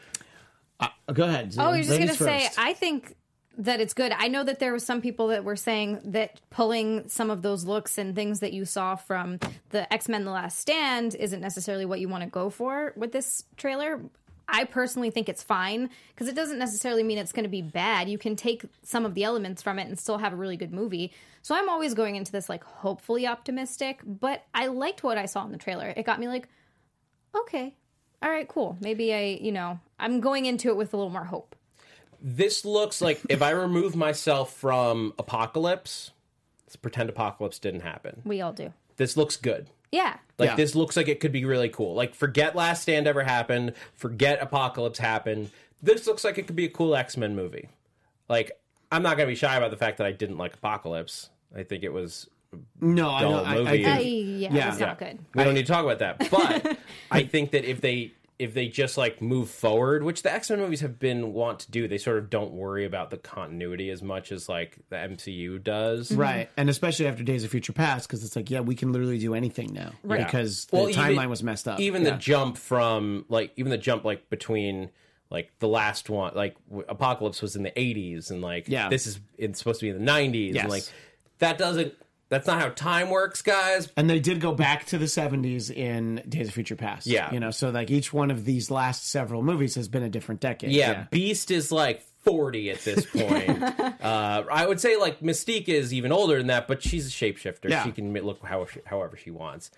[0.80, 1.52] Uh, go ahead.
[1.58, 2.54] Oh, you're just going to Ladies say.
[2.56, 3.16] I think
[3.58, 4.12] that it's good.
[4.16, 7.64] I know that there were some people that were saying that pulling some of those
[7.64, 11.84] looks and things that you saw from the X Men The Last Stand isn't necessarily
[11.84, 14.00] what you want to go for with this trailer.
[14.48, 18.08] I personally think it's fine because it doesn't necessarily mean it's going to be bad.
[18.08, 20.72] You can take some of the elements from it and still have a really good
[20.72, 21.12] movie.
[21.42, 25.44] So I'm always going into this like hopefully optimistic, but I liked what I saw
[25.44, 25.92] in the trailer.
[25.94, 26.48] It got me like,
[27.36, 27.74] okay,
[28.22, 28.76] all right, cool.
[28.80, 31.54] Maybe I, you know, I'm going into it with a little more hope.
[32.20, 36.10] This looks like if I remove myself from Apocalypse,
[36.66, 38.22] let's pretend Apocalypse didn't happen.
[38.24, 38.72] We all do.
[38.96, 39.68] This looks good.
[39.92, 40.16] Yeah.
[40.38, 40.56] Like Yeah.
[40.56, 41.94] this looks like it could be really cool.
[41.94, 45.50] Like forget Last Stand ever happened, forget Apocalypse happened.
[45.82, 47.68] This looks like it could be a cool X-Men movie.
[48.28, 48.52] Like
[48.92, 51.30] I'm not going to be shy about the fact that I didn't like Apocalypse.
[51.56, 52.28] I think it was
[52.80, 53.70] no, I, dull I, I movie.
[53.84, 54.68] think, I, yeah, Yeah.
[54.70, 55.18] it's not good.
[55.34, 56.30] we don't need to talk about that.
[56.30, 56.78] But
[57.10, 60.60] I think that if they if they just like move forward, which the X Men
[60.60, 64.02] movies have been want to do, they sort of don't worry about the continuity as
[64.02, 66.10] much as like the MCU does.
[66.10, 66.20] Mm-hmm.
[66.20, 69.18] Right, and especially after Days of Future Past, because it's like, yeah, we can literally
[69.18, 70.24] do anything now, Yeah.
[70.24, 71.80] Because the Well, even- timeline was messed up.
[71.80, 72.10] Even Yeah.
[72.12, 74.90] the jump from like even the jump like between
[75.30, 78.88] like the last one like w- Apocalypse was in the 80s and like Yeah.
[78.88, 80.62] this is it's supposed to be in the 90s Yes.
[80.62, 80.84] and like
[81.40, 81.92] that doesn't
[82.28, 83.90] that's not how time works, guys.
[83.96, 87.06] And they did go back to the 70s in Days of Future Past.
[87.06, 87.32] Yeah.
[87.32, 90.40] You know, so like each one of these last several movies has been a different
[90.40, 90.72] decade.
[90.72, 93.62] Yeah, Beast is like 40 at this point.
[93.62, 97.70] uh, I would say like Mystique is even older than that, but she's a shapeshifter.
[97.70, 97.84] Yeah.
[97.84, 99.70] She can look how, however she wants.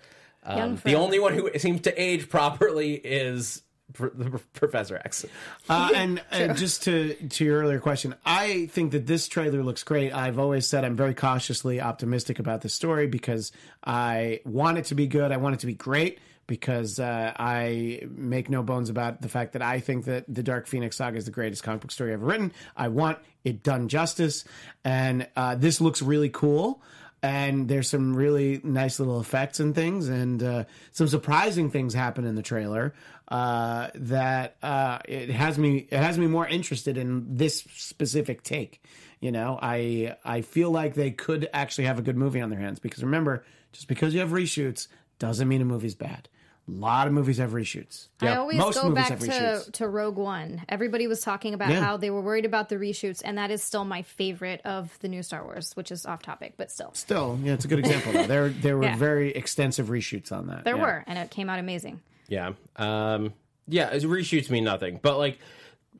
[0.43, 3.70] Um, the only one who seems to age properly is Pr-
[4.53, 5.25] Professor X.
[5.69, 6.21] Uh, and
[6.57, 10.13] just to to your earlier question, I think that this trailer looks great.
[10.13, 13.51] I've always said I'm very cautiously optimistic about the story because
[13.83, 15.31] I want it to be good.
[15.31, 16.19] I want it to be great
[16.51, 20.67] because uh, I make no bones about the fact that I think that the Dark
[20.67, 22.51] Phoenix saga is the greatest comic book story ever written.
[22.75, 24.43] I want it done justice,
[24.83, 26.81] and uh, this looks really cool.
[27.23, 32.25] And there's some really nice little effects and things, and uh, some surprising things happen
[32.25, 32.95] in the trailer
[33.31, 38.83] uh, that uh, it has me it has me more interested in this specific take.
[39.21, 42.59] You know, I I feel like they could actually have a good movie on their
[42.59, 44.87] hands because remember, just because you have reshoots
[45.19, 46.27] doesn't mean a movie's bad.
[46.67, 48.07] A lot of movies have reshoots.
[48.21, 49.71] I always Most go movies back have to, reshoots.
[49.73, 50.61] to Rogue One.
[50.69, 51.81] Everybody was talking about Yeah.
[51.81, 55.07] how they were worried about the reshoots, and that is still my favorite of the
[55.07, 56.91] new Star Wars, which is off topic, but still.
[56.93, 58.13] Still, yeah, it's a good example.
[58.13, 58.27] Though.
[58.27, 58.95] There there were Yeah.
[58.97, 60.63] very extensive reshoots on that.
[60.63, 60.81] There yeah.
[60.81, 61.99] were, and it came out amazing.
[62.31, 62.53] Yeah.
[62.77, 63.33] Um,
[63.67, 64.99] yeah, it reshoots mean nothing.
[65.01, 65.37] But like,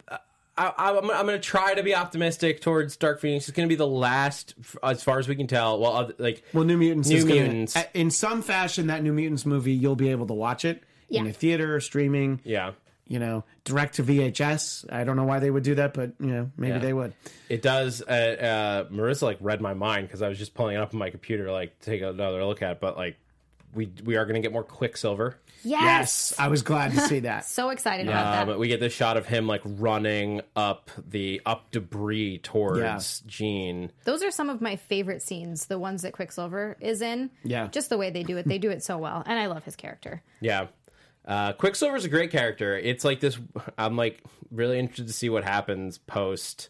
[0.10, 0.18] I,
[0.58, 3.48] I, I'm, I'm going to try to be optimistic towards Dark Phoenix.
[3.48, 5.80] It's going to be the last, as far as we can tell.
[5.80, 7.10] Well, like, Well, New Mutants.
[7.10, 7.76] New is gonna- Mutants.
[7.76, 11.26] uh, in some fashion, that New Mutants movie, you'll be able to watch it in
[11.26, 11.32] Yeah.
[11.32, 12.40] a theater, streaming.
[12.44, 12.72] yeah.
[13.08, 14.86] You know, direct to VHS.
[14.90, 16.80] I don't know why they would do that, but you know, maybe Yeah.
[16.80, 17.12] they would.
[17.50, 18.02] It does.
[18.02, 21.00] Uh, uh, Marissa like read my mind because I was just pulling it up on
[21.00, 22.72] my computer, like to take another look at.
[22.74, 22.80] it.
[22.80, 23.18] But like,
[23.74, 25.38] we we are going to get more Quicksilver.
[25.64, 26.32] Yes!
[26.32, 27.46] yes, I was glad to see that.
[27.46, 28.60] So excited about Um, that.
[28.60, 33.00] we get this shot of him like running up the up debris towards Yeah.
[33.28, 33.92] Jean.
[34.06, 37.30] Those are some of my favorite scenes, the ones that Quicksilver is in.
[37.44, 37.68] Yeah.
[37.68, 38.48] Just the way they do it.
[38.48, 40.24] They do it so well, and I love his character.
[40.40, 40.68] Yeah.
[41.24, 42.76] Uh, Quicksilver's a great character.
[42.76, 43.38] It's like this.
[43.78, 46.70] I'm like really interested to see what happens post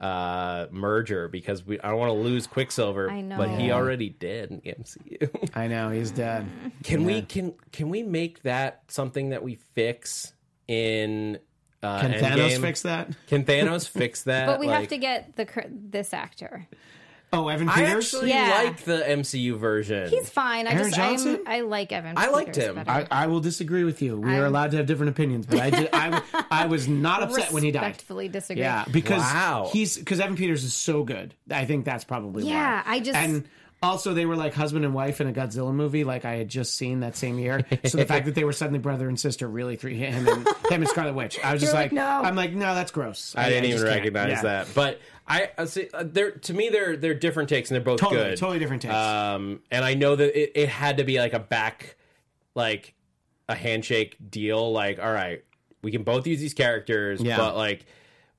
[0.00, 3.10] uh, merger because we I don't want to lose Quicksilver.
[3.10, 3.36] I know.
[3.36, 5.50] but he already did in the MCU.
[5.54, 6.46] I know he's dead.
[6.84, 10.32] can we can can we make that something that we fix
[10.66, 11.38] in?
[11.80, 12.60] Uh, Can Thanos Endgame?
[12.60, 13.08] fix that?
[13.28, 14.46] Can Thanos fix that?
[14.46, 16.66] But we have to get the cur- this actor.
[17.32, 17.88] Oh, Evan Peters.
[17.88, 18.62] I actually Yeah.
[18.64, 20.08] like the MCU version.
[20.08, 20.66] He's fine.
[20.66, 21.40] I Aaron just Johnson?
[21.46, 22.14] I'm, I like Evan.
[22.16, 22.84] I liked Peters him.
[22.86, 24.18] I, I will disagree with you.
[24.18, 27.22] We are I'm- allowed to have different opinions, but I did, I, I was not
[27.22, 27.82] upset when he died.
[27.82, 28.62] Respectfully disagree.
[28.62, 29.68] Yeah, because Wow.
[29.72, 31.34] he's because Evan Peters is so good.
[31.50, 32.50] I think that's probably why.
[32.50, 32.92] Yeah, why.
[32.94, 33.46] I just- and
[33.82, 36.74] also they were like husband and wife in a Godzilla movie, like I had just
[36.74, 37.64] seen that same year.
[37.84, 40.82] So the fact that they were suddenly brother and sister really threw him and him
[40.82, 41.38] and Scarlet Witch.
[41.44, 42.06] I was just You're like, like, no.
[42.28, 43.34] I'm like, no, that's gross.
[43.36, 44.42] I didn't even recognize Yeah.
[44.42, 47.84] that, but I I see, uh, they're to me they're they're different takes and they're
[47.84, 48.94] both Totally, good, totally different takes.
[48.94, 51.96] Um, and I know that it, it had to be like a back,
[52.54, 52.94] like
[53.48, 54.72] a handshake deal.
[54.72, 55.44] Like, all right,
[55.82, 57.36] we can both use these characters, Yeah.
[57.36, 57.86] but like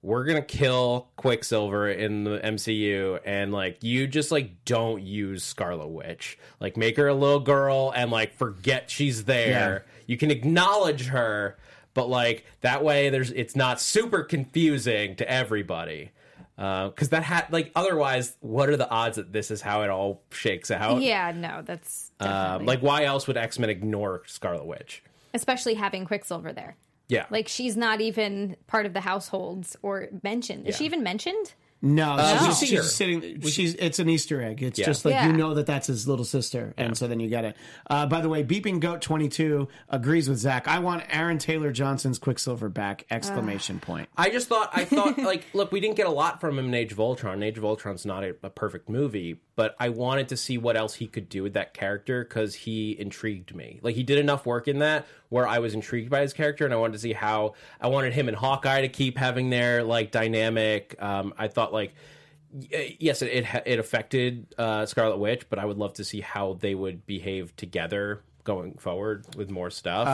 [0.02, 5.88] we're gonna kill Quicksilver in the MCU, and like you just like don't use Scarlet
[5.88, 6.38] Witch.
[6.60, 9.86] Like, make her a little girl and like forget she's there.
[10.08, 11.58] You can acknowledge her,
[11.94, 16.12] but like that way, there's it's not super confusing to everybody.
[16.56, 20.22] Because that had like otherwise, what are the odds that this is how it all
[20.32, 21.02] shakes out?
[21.02, 25.04] Yeah, no, that's Um, like, why else would X Men ignore Scarlet Witch?
[25.34, 26.76] especially having Quicksilver there.
[27.10, 30.67] Yeah, Like she's not even part of the households or mentioned.
[30.67, 31.54] Is she even mentioned?
[31.82, 32.84] No, we she's, see she's her.
[32.84, 33.39] sitting.
[33.41, 34.62] She's it's an Easter egg.
[34.62, 34.86] It's Yeah.
[34.86, 35.28] just like Yeah.
[35.28, 37.56] you know that that's his little sister, and so then you get it.
[37.89, 40.67] Uh, by the way, beeping goat twenty two agrees with Zach.
[40.67, 43.06] I want Aaron Taylor Johnson's Quicksilver back!
[43.10, 44.10] Exclamation point.
[44.17, 46.74] I just thought I thought like look, we didn't get a lot from him in
[46.74, 47.41] Age of Ultron.
[47.41, 50.95] Age of Ultron's not a, a perfect movie, but I wanted to see what else
[50.95, 53.82] he could do with that character because he intrigued me.
[53.84, 56.74] Like he did enough work in that where I was intrigued by his character, and
[56.74, 60.12] I wanted to see how I wanted him and Hawkeye to keep having their like
[60.12, 60.95] dynamic.
[60.98, 61.93] Um, I thought like.
[62.52, 66.54] Yes, it it, it affected uh, Scarlet Witch, but I would love to see how
[66.54, 70.08] they would behave together going forward with more stuff.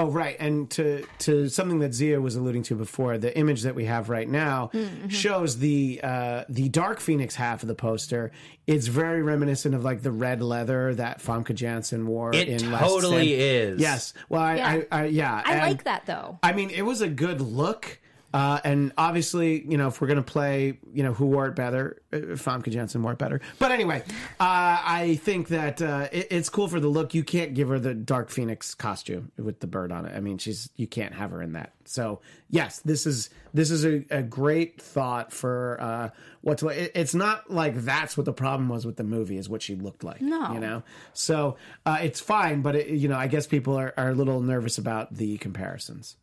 [0.00, 3.74] Oh right, and to to something that Zia was alluding to before, the image that
[3.74, 4.70] we have right now
[5.08, 8.32] shows the uh, the Dark Phoenix half of the poster.
[8.66, 12.34] It's very reminiscent of like the red leather that Famke Janssen wore.
[12.34, 13.74] It in Last totally Stand.
[13.74, 13.80] is.
[13.82, 14.14] Yes.
[14.30, 14.68] Well, I, Yeah.
[14.90, 16.38] I, I yeah, I like that though.
[16.42, 17.98] I mean, it was a good look.
[18.32, 21.56] Uh, and obviously, you know, if we're going to play, you know, who wore it
[21.56, 23.40] better, uh, Famke Janssen wore it better.
[23.58, 24.02] But anyway,
[24.38, 27.12] uh, I think that uh, it, it's cool for the look.
[27.12, 30.16] You can't give her the Dark Phoenix costume with the bird on it.
[30.16, 31.72] I mean, she's you can't have her in that.
[31.86, 36.10] So yes, this is this is a, a great thought for uh,
[36.42, 36.68] what to.
[36.68, 39.74] It, it's not like that's what the problem was with the movie is what she
[39.74, 40.20] looked like.
[40.20, 40.52] No.
[40.52, 40.84] you know.
[41.14, 44.40] So uh, it's fine, but it, you know, I guess people are, are a little
[44.40, 46.16] nervous about the comparisons.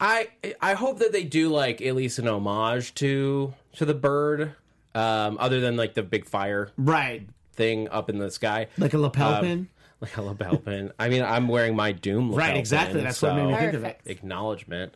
[0.00, 0.28] I
[0.60, 4.52] I hope that they do like at least an homage to to the bird,
[4.94, 7.26] um, other than like the big fire Right.
[7.54, 9.68] thing up in the sky, Like a lapel Um, pin?
[10.00, 10.92] like a lapel pin.
[10.98, 12.96] I mean, I'm wearing my Doom lapel Right, exactly.
[12.96, 14.00] pin, That's what made me so- think of it.
[14.06, 14.94] Acknowledgement.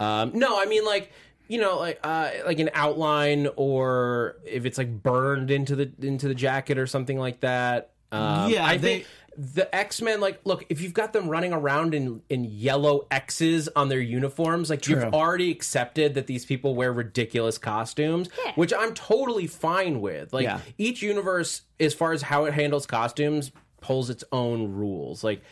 [0.00, 1.12] Um, no, I mean like
[1.48, 6.28] you know like uh, like an outline or if it's like burned into the into
[6.28, 7.90] the jacket or something like that.
[8.10, 9.06] Um, Yeah, I they- think
[9.40, 13.68] the X Men like look if you've got them running around in in yellow X's
[13.76, 14.96] on their uniforms, like True.
[14.96, 18.52] you've already accepted that these people wear ridiculous costumes, Yeah.
[18.56, 20.32] which I'm totally fine with.
[20.32, 20.60] Like Yeah.
[20.76, 25.22] each universe, as far as how it handles costumes, pulls its own rules.
[25.22, 25.42] Like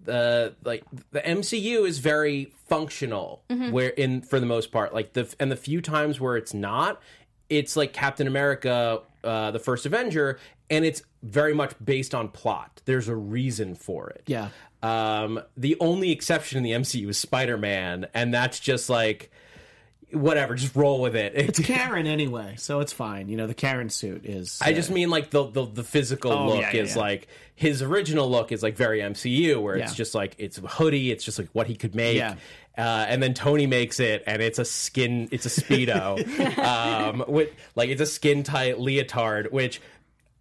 [0.00, 3.72] the like the MCU is very functional mm-hmm.
[3.72, 7.00] where in for the most part like the and the few times where it's not
[7.50, 10.38] it's like Captain America uh the first Avenger
[10.70, 14.48] and it's very much based on plot there's a reason for it Yeah.
[14.82, 19.30] um the only exception in the MCU is Spider-Man and that's just like
[20.12, 23.28] whatever just roll with it It's Karen anyway, so it's fine.
[23.28, 24.60] You know, the Karen suit is.
[24.62, 27.00] I just mean like the the, the physical Oh, look yeah, yeah, is yeah.
[27.02, 31.10] like his original look is like very MCU where it's just like it's a hoodie,
[31.10, 32.16] it's just like what he could make.
[32.76, 36.18] Uh, and then Tony makes it, and it's a skin, it's a speedo,
[36.58, 39.80] um, with like it's a skin tight leotard, which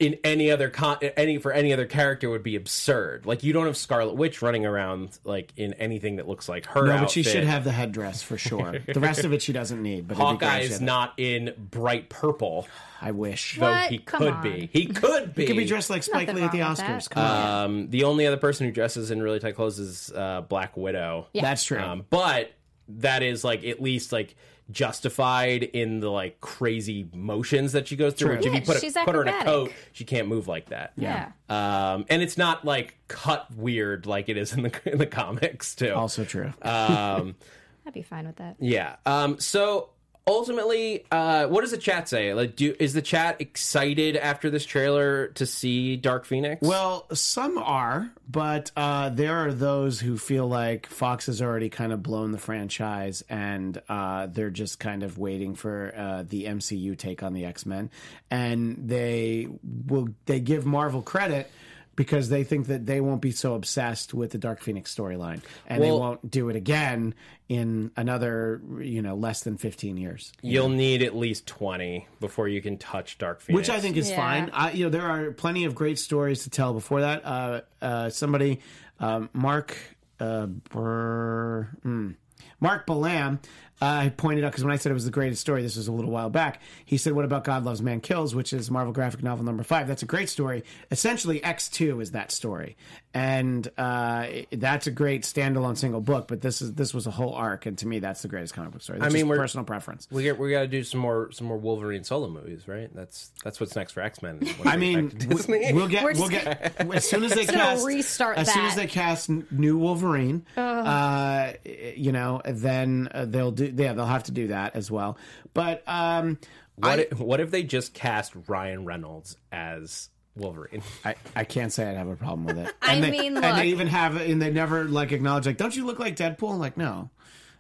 [0.04, 3.26] in any other con- any for any other character would be absurd.
[3.26, 6.86] Like you don't have Scarlet Witch running around like in anything that looks like her.
[6.86, 8.80] No, but she should have the headdress for sure.
[8.86, 10.08] the rest of it she doesn't need.
[10.08, 12.68] But it'd be great Hawkeye is not in bright purple,
[13.02, 13.58] I wish.
[13.58, 13.90] though What?
[13.90, 14.44] he Come could on.
[14.44, 14.70] be.
[14.74, 15.44] He could be.
[15.44, 17.08] He could be dressed like Spike Nothing Lee at the Oscars.
[17.08, 17.10] that.
[17.10, 17.66] Come on.
[17.66, 21.28] Um, the only other person who dresses in really tight clothes is uh, Black Widow.
[21.34, 21.44] Yeah.
[21.44, 21.80] That's true.
[21.80, 22.52] Um, but
[22.90, 24.36] that is like at least like
[24.72, 28.30] justified in the like crazy motions that she goes through.
[28.30, 28.38] True.
[28.38, 30.48] Which if you Yeah, put, she's a, put her in a coat, she can't move
[30.48, 30.94] like that.
[30.96, 31.32] Yeah.
[31.50, 35.76] Um, and it's not like cut weird like it is in the in the comics
[35.76, 35.94] too.
[35.94, 36.54] also true.
[36.62, 37.36] Um,
[37.86, 38.56] I'd be fine with that.
[38.60, 38.96] yeah.
[39.06, 39.90] Um, so
[40.26, 42.34] ultimately, uh, what does the chat say?
[42.34, 46.62] Like, do is the chat excited after this trailer to see Dark Phoenix?
[46.62, 51.92] Well, some are, but uh, there are those who feel like Fox has already kind
[51.92, 56.98] of blown the franchise, and uh, they're just kind of waiting for uh, the MCU
[56.98, 57.90] take on the X Men,
[58.32, 59.48] and they
[59.88, 61.50] will they give Marvel credit.
[61.96, 65.84] Because they think that they won't be so obsessed with the Dark Phoenix storyline, and
[65.84, 67.14] they won't do it again
[67.48, 70.34] in another, you know, less than fifteen years.
[70.42, 73.70] You'll need at least twenty before you can touch Dark Phoenix.
[73.70, 74.16] which I think is Yeah.
[74.16, 74.50] fine.
[74.54, 77.24] I, you know, there are plenty of great stories to tell before that.
[77.24, 78.62] Uh, uh, somebody,
[79.00, 79.78] um, Mark,
[80.20, 82.12] uh, Burr, hmm.
[82.60, 83.40] Mark Balam,
[83.84, 85.92] uh, pointed out because when I said it was the greatest story, this was a
[85.92, 86.62] little while back.
[86.86, 89.88] He said, "What about God Loves Man Kills?" which is Marvel graphic novel number five.
[89.88, 90.64] That's a great story.
[90.90, 92.78] Essentially, X two is that story,
[93.14, 96.28] and uh, that's a great standalone single book.
[96.28, 98.72] But this is this was a whole arc, and to me, that's the greatest comic
[98.72, 99.00] book story.
[99.00, 100.08] That's I mean, just personal preference.
[100.10, 102.90] we got, we got to do some more some more Wolverine solo movies, right?
[102.96, 104.40] That's that's what's next for X Men.
[104.66, 108.52] I mean, we- we'll get We're we'll get as soon as they cast restart as
[108.54, 111.54] soon as they cast new Wolverine, uh,
[111.96, 115.18] you know, then uh, they'll do yeah they'll have to do that as well.
[115.54, 116.40] But um,
[116.76, 120.82] what I, if, what if they just cast Ryan Reynolds as Wolverine?
[121.06, 122.74] I I can't say I'd have a problem with it.
[122.82, 125.76] I And they, mean, and they even have and they never like acknowledge like don't
[125.76, 126.58] you look like Deadpool?
[126.58, 127.10] Like no,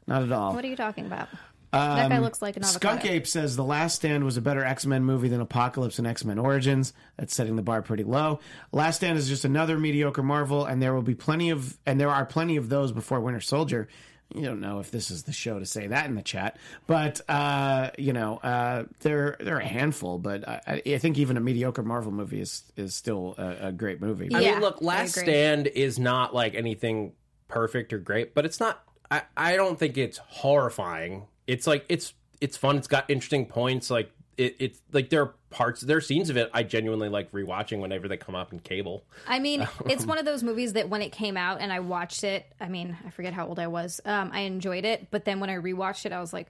[0.07, 0.53] not at all.
[0.53, 1.29] What are you talking about?
[1.73, 2.93] that guy looks like an avocado.
[2.93, 5.97] Um, Skunk Ape says The Last Stand was a better X Men movie than Apocalypse
[5.97, 6.93] and X Men Origins.
[7.17, 8.39] That's setting the bar pretty low.
[8.71, 12.11] Last Stand is just another mediocre Marvel, and there will be plenty of, and there
[12.11, 13.87] are plenty of those before Winter Soldier.
[14.33, 16.57] You don't know if this is the show to say that in the chat,
[16.87, 20.17] but uh, you know uh, they're they're a handful.
[20.17, 24.01] But I, I think even a mediocre Marvel movie is is still a, a great
[24.01, 24.29] movie.
[24.33, 25.15] I mean, look, Last.
[25.15, 27.13] Stand is not like anything
[27.47, 28.83] perfect or great, but it's not.
[29.11, 31.27] I, I don't think it's horrifying.
[31.45, 32.77] It's like it's it's fun.
[32.77, 33.89] It's got interesting points.
[33.89, 37.31] Like it, it's like there are parts, there are scenes of it I genuinely like
[37.31, 39.03] rewatching whenever they come up in cable.
[39.27, 42.23] I mean, it's one of those movies that when it came out and I watched
[42.23, 44.01] it, I mean, I forget how old I was.
[44.05, 46.47] Um, I enjoyed it, but then when I rewatched it, I was like,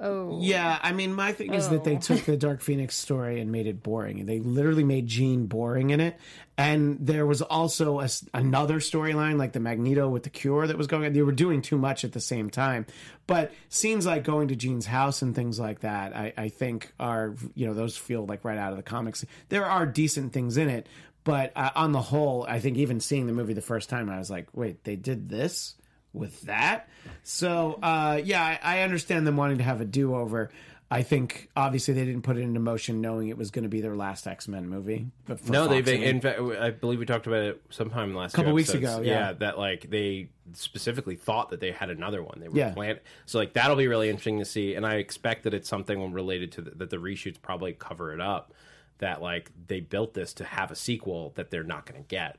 [0.00, 3.52] oh, Yeah, I mean, my thing is that they took the Dark Phoenix story and
[3.52, 4.26] made it boring.
[4.26, 6.16] They literally made Jean boring in it.
[6.58, 10.86] And there was also a another storyline, like the Magneto with the cure that was
[10.86, 11.12] going on.
[11.12, 12.86] They were doing too much at the same time.
[13.26, 17.34] But scenes like going to Jean's house and things like that, I, I think are,
[17.54, 19.24] you know, those feel like right out of the comics.
[19.48, 20.86] There are decent things in it.
[21.24, 24.18] But uh, on the whole, I think even seeing the movie the first time, I
[24.18, 25.76] was like, wait, they did this?
[26.12, 26.88] With that.
[27.22, 30.50] So uh, yeah, I, I understand them wanting to have a do over.
[30.90, 33.80] I think obviously they didn't put it into motion knowing it was going to be
[33.80, 35.06] their last X Men movie.
[35.26, 38.14] But for No, Fox, they've I in fact, I believe we talked about it sometime
[38.14, 39.32] last Couple weeks ago, yeah.
[39.32, 42.40] that like they specifically thought that they had another one.
[42.40, 42.74] They were Yeah.
[42.74, 44.74] planned, so like that'll be really interesting to see.
[44.74, 48.20] And I expect that it's something related to the, that the reshoots probably cover it
[48.20, 48.52] up.
[48.98, 52.36] That like they built this to have a sequel that they're not going to get,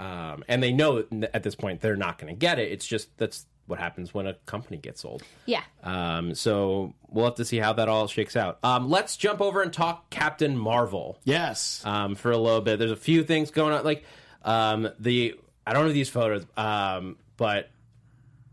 [0.00, 2.72] um, and they know at this point they're not going to get it.
[2.72, 5.22] It's just that's what happens when a company gets sold.
[5.44, 5.62] yeah.
[5.84, 8.58] Um, so we'll have to see how that all shakes out.
[8.64, 12.78] Um, let's jump over and talk Captain Marvel yes, um, for a little bit.
[12.78, 13.84] There's a few things going on.
[13.84, 14.04] Like
[14.42, 17.68] um, the I don't know these photos, um, but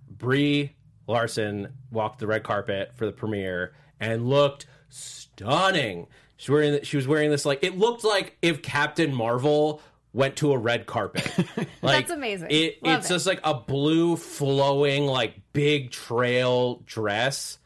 [0.10, 0.76] Brie
[1.08, 6.08] Larson walked the red carpet for the premiere and looked stunning.
[6.36, 9.82] She wearing she was wearing this like it looked like if Captain Marvel
[10.18, 11.32] went to a red carpet.
[11.82, 12.48] Like That's amazing.
[12.50, 13.14] It, Love it's it.
[13.14, 17.60] just like a blue flowing like big trail dress.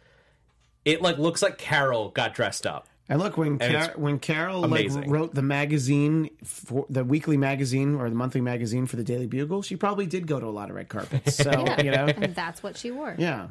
[0.85, 2.87] It like looks like Carol got dressed up.
[3.09, 5.09] and look when Car- it's when Carol like amazing.
[5.09, 9.61] wrote the magazine for the weekly magazine or the monthly magazine for the Daily Bugle,
[9.61, 11.37] she probably did go to a lot of red carpets.
[11.43, 11.51] So
[11.83, 13.15] you know, And that's what she wore.
[13.17, 13.47] yeah.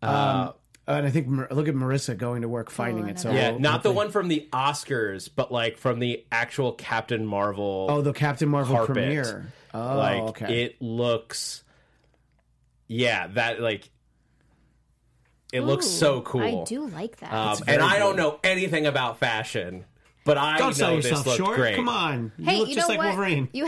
[0.00, 0.52] Um,
[0.86, 3.18] and I think Mar- look at Marissa going to work finding Oh, it.
[3.20, 7.86] So Yeah, not the one from the Oscars, but like from the actual Captain Marvel.
[7.88, 8.94] Oh, the Captain Marvel Carpet.
[8.94, 9.46] premiere.
[9.74, 10.62] Oh, like okay.
[10.64, 11.62] it looks.
[12.88, 13.88] Yeah, that like.
[15.52, 16.62] It looks so cool.
[16.62, 17.30] I do like that.
[17.32, 19.84] Um, very and I don't know anything about fashion,
[20.24, 21.56] but I Don't sell know yourself this looked short.
[21.58, 21.76] great.
[21.76, 23.06] Come on, you hey, look you just know like what?
[23.08, 23.48] Wolverine.
[23.52, 23.66] You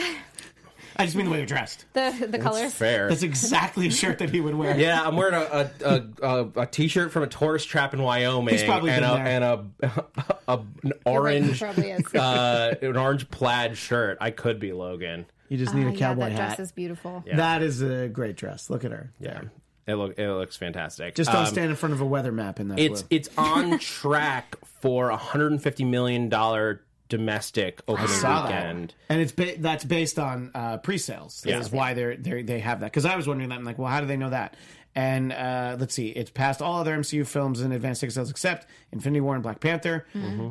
[0.96, 1.84] I just mean the way you're dressed.
[1.92, 2.72] the the colors.
[2.74, 3.08] Fair.
[3.08, 4.78] That's exactly a shirt that he would wear.
[4.78, 8.54] Yeah, I'm wearing a a, a, a, a t-shirt from a tourist trap in Wyoming,
[8.54, 10.04] He's probably and a, been and a,
[10.48, 12.14] a an orange probably is.
[12.14, 14.18] uh, an orange plaid shirt.
[14.20, 15.26] I could be Logan.
[15.48, 17.22] You just Ah, need a yeah, cowboy that dress is beautiful.
[17.32, 18.70] That is a great dress.
[18.70, 19.12] Look at her.
[19.20, 19.42] Yeah,
[19.86, 21.14] it look it looks fantastic.
[21.14, 23.16] Just don't Um, stand in front of a weather map in that It's blue.
[23.16, 28.48] it's on track for a hundred and fifty million dollar domestic opening Saw that.
[28.66, 28.94] weekend.
[29.08, 31.42] And it's ba- that's based on uh, pre-sales.
[31.46, 31.58] Yeah.
[31.58, 32.86] That's why they're, they they have that.
[32.86, 33.58] Because I was wondering that.
[33.58, 34.56] I'm like, well, how do they know that?
[34.96, 38.68] and uh, let's see, it's passed all other MCU films in advanced ticket sales except
[38.92, 40.06] Infinity War and Black Panther.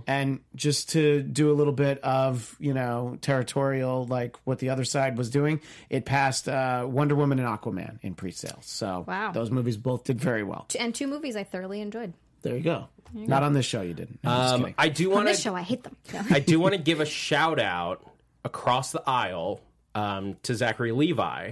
[0.05, 4.83] And just to do a little bit of you know territorial, like what the other
[4.83, 8.65] side was doing, it passed uh, Wonder Woman and Aquaman in pre-sales.
[8.65, 9.31] So Wow.
[9.31, 10.67] those movies both did very well.
[10.77, 12.11] And two movies I thoroughly enjoyed.
[12.43, 12.87] There you go.
[13.13, 14.19] Not on this show, you didn't.
[14.23, 14.75] No, I'm just Um, kidding.
[14.77, 15.43] I do On want this to.
[15.43, 15.95] show, I hate them.
[16.13, 16.21] No.
[16.31, 18.03] I do want to give a shout out
[18.43, 19.61] across the aisle
[19.95, 21.51] um, to Zachary Levi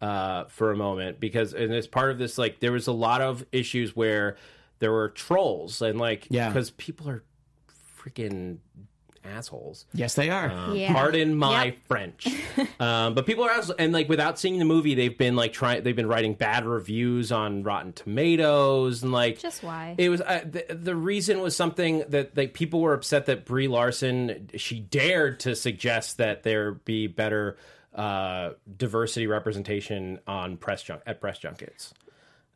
[0.00, 3.20] uh, for a moment because, and as part of this, like there was a lot
[3.20, 4.36] of issues where
[4.80, 6.48] there were trolls and like, Yeah.
[6.48, 7.22] because people are
[8.00, 8.58] freaking
[9.24, 9.86] assholes.
[9.94, 10.50] yes, they are.
[10.50, 10.92] Um, Yeah.
[10.92, 11.76] Pardon my Yep.
[11.86, 12.26] French,
[12.80, 15.82] um, but people are also, and like without seeing the movie, they've been like trying.
[15.82, 19.94] They've been writing bad reviews on Rotten Tomatoes and like Just why?
[19.98, 20.20] it was.
[20.20, 24.80] Uh, the, the reason was something that like people were upset that Brie Larson she
[24.80, 27.56] dared to suggest that there be better
[27.94, 31.92] uh, diversity representation on press junk at press junkets.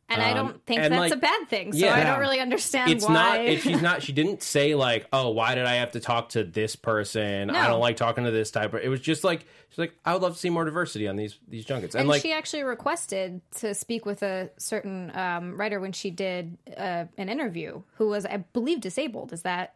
[0.09, 1.73] And I don't think that's like- a bad thing.
[1.73, 1.95] So Yeah.
[1.95, 3.13] I don't really understand It's why.
[3.13, 3.39] not.
[3.45, 4.03] It, she's not.
[4.03, 7.49] She didn't say like, "Oh, why did I have to talk to this person?
[7.49, 10.21] I don't like talking to this type." It was just like she's like, "I would
[10.21, 13.41] love to see more diversity on these these junkets." And, and like, she actually requested
[13.59, 18.25] to speak with a certain um, writer when she did uh, an interview who was,
[18.25, 19.33] I believe, disabled.
[19.33, 19.73] Is that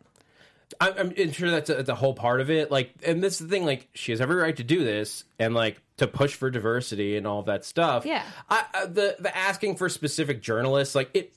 [0.82, 2.70] I'm, I'm sure that's a, that's a whole part of it.
[2.70, 3.66] Like, and this is the thing.
[3.66, 7.26] Like, she has every right to do this, and like to push for diversity and
[7.28, 8.06] all that stuff.
[8.06, 8.24] Yeah.
[8.50, 11.34] I, I, the the asking for specific journalists, like it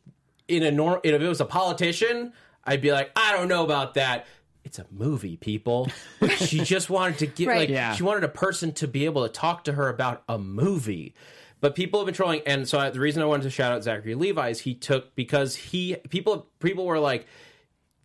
[0.49, 1.01] in a norm.
[1.03, 2.33] If it was a politician,
[2.65, 4.27] I'd be like, I don't know about that.
[4.65, 5.89] It's a movie, people.
[6.37, 7.59] she just wanted to get Right.
[7.61, 7.95] like Yeah.
[7.95, 11.15] she wanted a person to be able to talk to her about a movie.
[11.63, 13.83] But people have been trolling, and so I, the reason I wanted to shout out
[13.83, 17.27] Zachary Levi is he took because he people people were like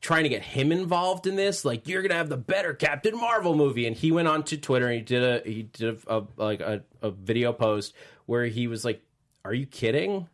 [0.06, 1.66] trying to get him involved in this.
[1.66, 4.86] Like you're gonna have the better Captain Marvel movie, and he went on to Twitter
[4.88, 7.94] and he did a he did a, a like a, a video post
[8.28, 9.02] where he was like,
[9.44, 10.28] "Are you kidding?"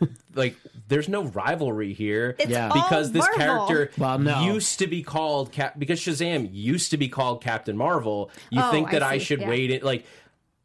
[0.34, 0.56] like
[0.88, 2.68] there's no rivalry here It's Yeah.
[2.68, 3.66] all because this Marvel.
[3.68, 4.44] character Well, no.
[4.44, 8.30] used to be called Cap because Shazam used to be called Captain Marvel.
[8.50, 9.48] You Oh, think that I I, should yeah.
[9.48, 10.06] wait it like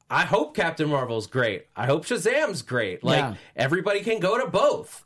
[0.10, 1.66] I hope Captain Marvel's great.
[1.76, 3.04] I hope Shazam's great.
[3.04, 3.34] Like Yeah.
[3.56, 5.04] everybody can go to both.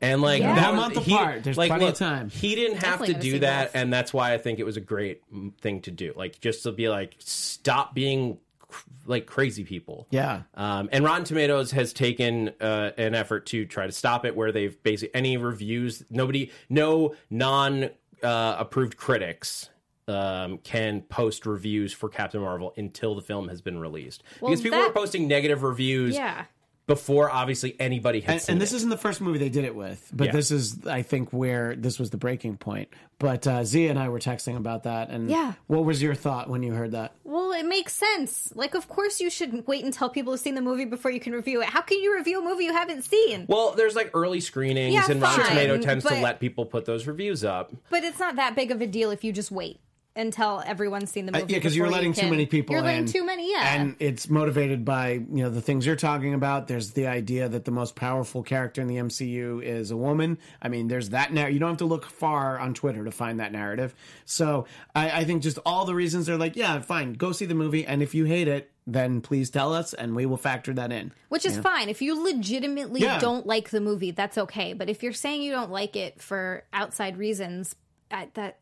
[0.00, 0.54] And like Yeah.
[0.54, 1.44] that One was- month he- apart.
[1.44, 2.28] There's like, plenty of look, time.
[2.30, 3.80] He didn't have Definitely to gonna do see that, both.
[3.82, 6.12] and that's why I think it was a great mm, thing to do.
[6.16, 10.06] Like just to be like, stop being cr- like crazy people.
[10.10, 10.42] Yeah.
[10.54, 14.52] Um, and Rotten Tomatoes has taken uh, an effort to try to stop it, where
[14.52, 17.90] they've basically any reviews, nobody, no non
[18.22, 19.70] uh, approved critics
[20.08, 24.22] um, can post reviews for Captain Marvel until the film has been released.
[24.40, 26.44] Well, because people that- were posting negative reviews yeah?
[26.86, 28.76] Before obviously anybody had and, seen and this it.
[28.76, 30.32] isn't the first movie they did it with, but Yeah.
[30.32, 32.88] this is, I think, where this was the breaking point.
[33.18, 35.54] But uh, Zia and I were texting about that, and Yeah.
[35.66, 37.12] what was your thought when you heard that?
[37.24, 38.52] Well, it makes sense.
[38.54, 41.32] Like, of course, you should wait until people have seen the movie before you can
[41.32, 41.68] review it.
[41.68, 43.46] How can you review a movie you haven't seen?
[43.48, 47.06] Well, there's like early screenings, Yeah, and Rotten Tomato tends to let people put those
[47.06, 47.72] reviews up.
[47.88, 49.80] But it's not that big of a deal if you just wait
[50.16, 51.44] until everyone's seen the movie.
[51.44, 52.74] Uh, yeah, because you're before you letting too many people.
[52.74, 53.50] You're letting in, too many.
[53.50, 56.68] Yeah, and it's motivated by you know the things you're talking about.
[56.68, 60.38] There's the idea that the most powerful character in the MCU is a woman.
[60.62, 61.46] I mean, there's that now.
[61.46, 63.94] You don't have to look far on Twitter to find that narrative.
[64.24, 67.54] So I, I think just all the reasons they're like, yeah, fine, go see the
[67.54, 70.92] movie, and if you hate it, then please tell us, and we will factor that
[70.92, 71.12] in.
[71.30, 71.88] which is fine.
[71.88, 73.18] If you legitimately Yeah.
[73.18, 74.74] don't like the movie, that's okay.
[74.74, 77.74] But if you're saying you don't like it for outside reasons,
[78.10, 78.58] that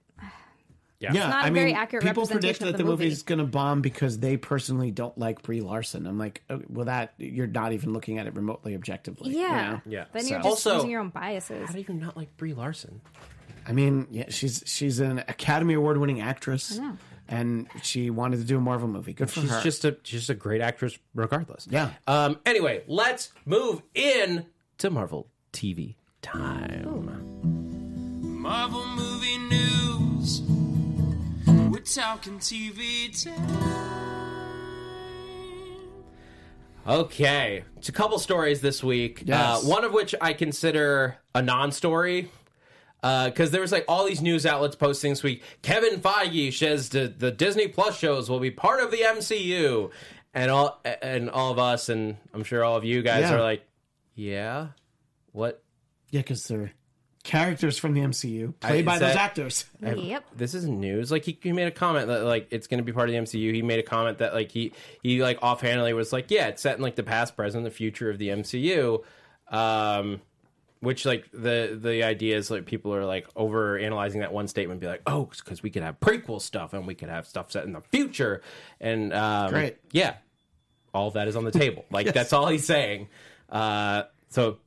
[1.03, 3.05] Yeah, Yeah, not a I very mean, accurate people predict that the the movie.
[3.05, 6.07] movie's going to bomb because they personally don't like Brie Larson.
[6.07, 9.33] I'm like, oh, well, that you're not even looking at it remotely objectively.
[9.33, 9.81] you yeah, know?
[9.85, 10.05] Yeah.
[10.13, 11.67] Then So- you're just Also- using your own biases.
[11.69, 13.01] How do you not like Brie Larson?
[13.67, 16.81] I mean, yeah, she's she's an Academy Award winning actress,
[17.29, 19.13] and she wanted to do a Marvel movie.
[19.13, 19.61] Good for She's her.
[19.63, 21.69] just a she's just a great actress, regardless.
[21.71, 21.91] Yeah.
[22.09, 22.39] Um.
[22.45, 24.47] Anyway, let's move in
[24.79, 26.89] to Marvel TV time.
[28.43, 30.43] Marvel movie news.
[31.83, 33.59] We're talking TV time.
[36.87, 39.25] Okay, it's a couple stories this week.
[39.27, 39.65] Yes.
[39.65, 42.31] Uh, one of which I consider a non-story.
[43.01, 45.43] Because there was like all these news outlets posting this week.
[45.63, 49.91] Kevin Feige says the, the Disney Plus shows will be part of the MCU,
[50.35, 53.35] and all and all of us, and I'm sure all of you guys Yeah.
[53.35, 53.65] are like,
[54.15, 54.69] yeah,
[55.33, 55.65] what?
[56.11, 56.71] yeah, because they're
[57.25, 59.65] characters from the MCU played I- by is those that- actors.
[59.81, 60.25] Yep.
[60.37, 61.11] this isn't news.
[61.13, 63.21] Like he, he made a comment that like it's going to be part of the
[63.21, 63.55] MCU.
[63.55, 66.77] He made a comment that like he he like offhandedly was like, yeah, it's set
[66.77, 69.03] in like the past, present, the future of the MCU.
[69.51, 70.21] Um,
[70.81, 74.77] which like the the idea is like people are like over analyzing that one statement,
[74.77, 77.53] and be like, oh, because we could have prequel stuff and we could have stuff
[77.53, 78.43] set in the future,
[78.81, 79.77] and um, Great.
[79.93, 80.15] yeah,
[80.93, 81.85] all of that is on the table.
[81.93, 83.07] Like that's all he's saying.
[83.49, 84.59] Uh, so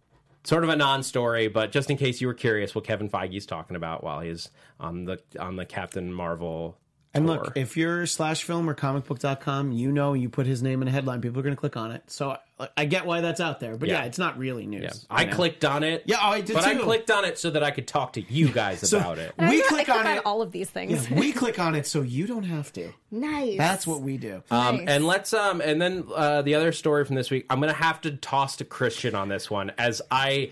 [0.46, 3.76] sort of a non-story, but just in case you were curious, what Kevin Feige's talking
[3.76, 6.78] about while he's on the on the Captain Marvel.
[7.16, 10.88] And look, if you're slash film or comicbook.com, you know you put his name in
[10.88, 12.04] a headline, people are going to click on it.
[12.08, 13.76] So I- I get why that's out there.
[13.78, 14.06] But yeah, Yeah.
[14.06, 14.82] it's not really news.
[14.84, 14.90] Yeah.
[14.94, 16.04] you I clicked on it.
[16.06, 18.22] Yeah, oh, I did but I clicked on it so that I could talk to
[18.22, 19.34] you guys So about it.
[19.38, 20.22] We I click on it.
[20.26, 21.10] all of these things.
[21.10, 22.92] Yeah, we click on it so you don't have to.
[23.12, 23.58] nice.
[23.58, 24.44] That's what we do.
[24.52, 24.88] Um, Nice.
[24.88, 27.46] and let's um, and then uh, the other story from this week.
[27.50, 30.52] I'm gonna have to toss to Christian on this one, as I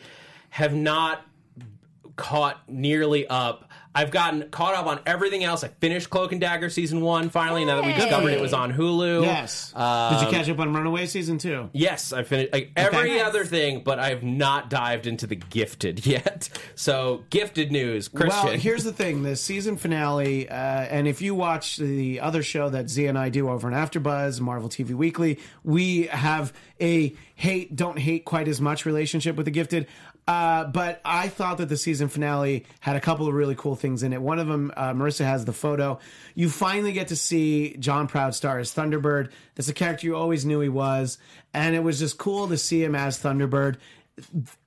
[0.50, 1.26] have not
[2.16, 3.70] caught nearly up.
[3.96, 5.64] I've gotten caught up on everything else.
[5.64, 7.64] I finished Cloak and Dagger season one finally.
[7.64, 9.22] Now that we discovered it was on Hulu.
[9.22, 9.72] yes.
[9.76, 11.70] Um, Did you catch up on Runaway season two?
[11.74, 13.22] Yes, I finished like every Okay.
[13.22, 16.50] other thing, but I've not dived into the Gifted yet.
[16.74, 18.44] So, Gifted news, Christian.
[18.46, 22.70] Well, here's the thing: the season finale, uh, and if you watch the other show
[22.72, 26.52] that Z and I do over on AfterBuzz, Marvel TV Weekly, we have
[26.82, 29.86] a hate don't hate quite as much relationship with the Gifted.
[30.28, 34.04] Uh, but I thought that the season finale had a couple of really cool things
[34.04, 34.22] in it.
[34.22, 36.00] One of them, uh, Marissa has the photo.
[36.34, 39.32] You finally get to see John Proudstar as Thunderbird.
[39.56, 41.18] That's a character you always knew he was,
[41.54, 43.78] and it was just cool to see him as Thunderbird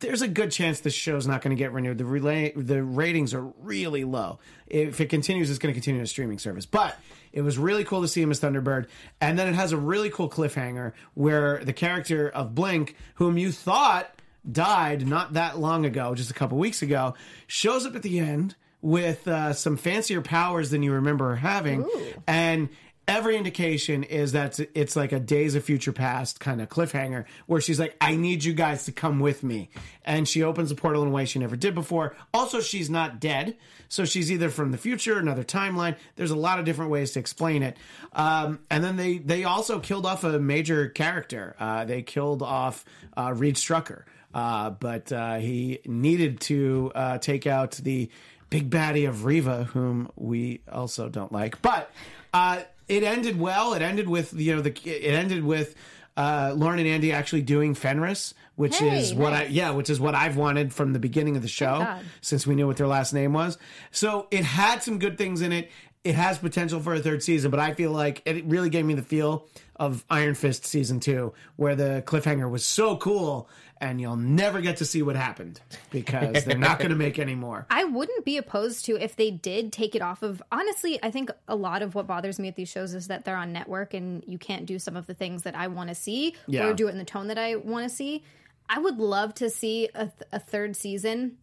[0.01, 1.99] there's a good chance this show's not going to get renewed.
[1.99, 4.39] The relay, the ratings are really low.
[4.67, 6.67] If it continues, it's going to continue a streaming service.
[6.67, 6.99] But
[7.33, 8.87] it was really cool to see him as Thunderbird,
[9.21, 13.53] and then it has a really cool cliffhanger where the character of Blink, whom you
[13.53, 14.11] thought
[14.51, 17.15] died not that long ago, just a couple weeks ago,
[17.47, 21.85] shows up at the end with uh, some fancier powers than you remember her having,
[22.27, 22.69] and
[23.09, 27.61] every indication is that it's like a days of future past kind of cliffhanger where
[27.61, 29.71] she's like i need you guys to come with me.
[30.05, 32.17] And she opens a portal in a way she never did before.
[32.35, 33.57] Also she's not dead
[33.89, 35.97] so she's either from the future another timeline.
[36.17, 37.77] There's a lot of different ways to explain it.
[38.13, 41.55] Um, and then they they also killed off a major character.
[41.59, 42.85] Uh, they killed off
[43.17, 44.03] uh, reed strucker
[44.37, 48.11] uh, but uh, he needed to uh, take out the
[48.51, 51.63] big baddie of Reeva, whom we also don't like.
[51.63, 51.91] But
[52.35, 53.73] uh, it ended well.
[53.73, 55.75] It ended with you know the it ended with
[56.19, 59.99] uh, Lauren and Andy actually doing Fenris, which Hey, is what I yeah, which is
[59.99, 63.15] what I've wanted from the beginning of the show since we knew what their last
[63.15, 63.57] name was.
[63.91, 65.71] So it had some good things in it.
[66.05, 68.95] It has potential for a third season, but I feel like it really gave me
[68.95, 73.49] the feel of Iron Fist season two, where the cliffhanger was so cool,
[73.81, 75.61] and you'll never get to see what happened
[75.91, 77.67] because they're not going to make any more.
[77.71, 80.43] I wouldn't be opposed to if they did take it off of.
[80.51, 83.37] Honestly, I think a lot of what bothers me at these shows is that they're
[83.37, 86.35] on network and you can't do some of the things that I want to see
[86.47, 86.67] Yeah.
[86.67, 88.25] or do it in the tone that I want to see.
[88.69, 91.37] I would love to see a, th- a third season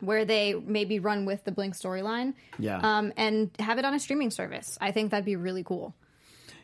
[0.00, 2.78] where they maybe run with the Blink storyline, Yeah.
[2.82, 4.76] um, and have it on a streaming service.
[4.80, 5.94] I think that'd be really cool.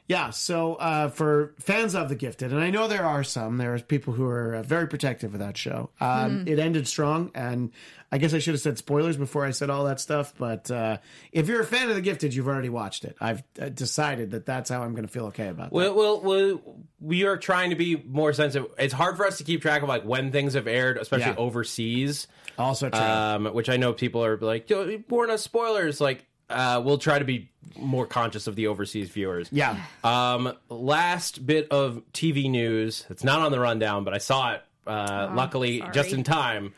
[0.09, 3.75] Yeah, so uh, for fans of The Gifted, and I know there are some, there
[3.75, 5.91] are people who are uh, very protective of that show.
[6.01, 7.73] Um, It ended strong, and
[8.11, 10.33] I guess I should have said spoilers before I said all that stuff.
[10.39, 10.97] But uh,
[11.31, 13.17] if you're a fan of The Gifted, you've already watched it.
[13.21, 15.73] I've uh, decided that that's how I'm going to feel okay about that.
[15.75, 18.71] Well, well, well, we are trying to be more sensitive.
[18.79, 21.37] It's hard for us to keep track of like when things have aired, especially Yeah.
[21.37, 22.29] overseas.
[22.59, 22.99] also true.
[22.99, 26.01] Um, which I know people are like, "Yo, warn us spoilers.
[26.01, 29.49] Like, uh, we'll try to be more conscious of the overseas viewers.
[29.53, 29.81] yeah.
[30.03, 33.07] Um, last bit of TV news.
[33.11, 34.63] It's not on the rundown, but I saw it.
[34.87, 35.93] Uh, luckily, sorry.
[35.93, 36.75] just in time.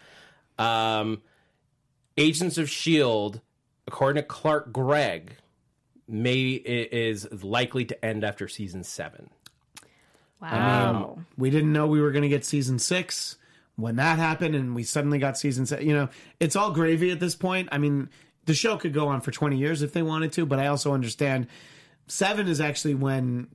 [0.59, 1.23] Um,
[2.16, 3.41] Agents of Shield,
[3.87, 5.37] according to Clark Gregg,
[6.09, 9.31] may is likely to end after season seven.
[10.43, 11.18] Wow.
[11.37, 13.37] we didn't know we were going to get season six
[13.77, 16.09] when that happened and we suddenly got season seven you know
[16.39, 18.09] it's all gravy at this point i mean
[18.51, 20.92] the show could go on for 20 years if they wanted to but i also
[20.92, 21.46] understand
[22.09, 23.46] seven is actually when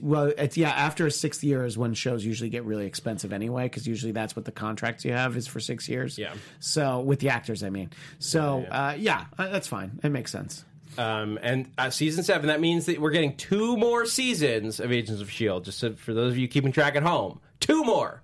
[0.00, 3.64] well it's yeah after a sixth year is when shows usually get really expensive anyway
[3.64, 6.32] because usually that's what the contracts you have is for six years Yeah.
[6.60, 10.64] so with the actors i mean so uh, yeah uh, that's fine it makes sense
[10.96, 15.20] Um, and uh, season seven, that means that we're getting two more seasons of Agents
[15.20, 17.40] of S.H.I.E.L.D., just so, for those of you keeping track at home.
[17.58, 18.22] Two more.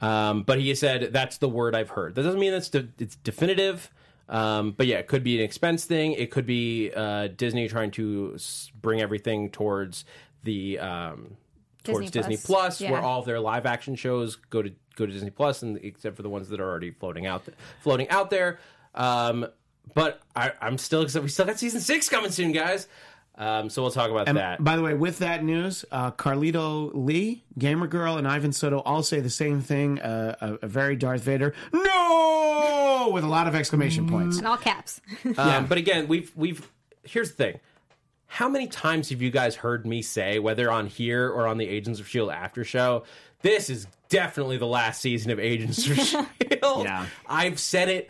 [0.00, 2.14] Um, but he said that's the word I've heard.
[2.14, 3.90] That doesn't mean it's, de- it's definitive.
[4.28, 6.12] Um, but yeah, it could be an expense thing.
[6.12, 8.36] It could be uh, Disney trying to
[8.80, 10.04] bring everything towards
[10.44, 11.36] the um,
[11.84, 12.46] towards Disney Disney Plus.
[12.46, 12.92] Plus, Yeah.
[12.92, 16.16] where all of their live action shows go to go to Disney Plus, and except
[16.16, 17.44] for the ones that are already floating out
[17.82, 18.58] floating out there.
[18.94, 19.46] Um,
[19.94, 21.02] but I, I'm still.
[21.02, 22.86] We still got season six coming soon, guys.
[23.42, 24.62] Um, so we'll talk about And that.
[24.62, 29.02] by the way, with that news, uh, Carlito Lee, Gamer Girl, and Ivan Soto all
[29.02, 29.98] say the same thing.
[30.00, 34.38] Uh, a, a very Darth Vader, no, with a lot of exclamation points.
[34.38, 35.00] In all caps.
[35.38, 36.70] Um, but again, we've we've
[37.04, 37.60] here's the thing.
[38.26, 41.68] How many times have you guys heard me say, whether on here or on the
[41.68, 43.04] Agents of Shield after show,
[43.42, 46.26] this is definitely the last season of Agents of Shield.
[46.62, 47.06] Yeah.
[47.26, 48.08] I've said it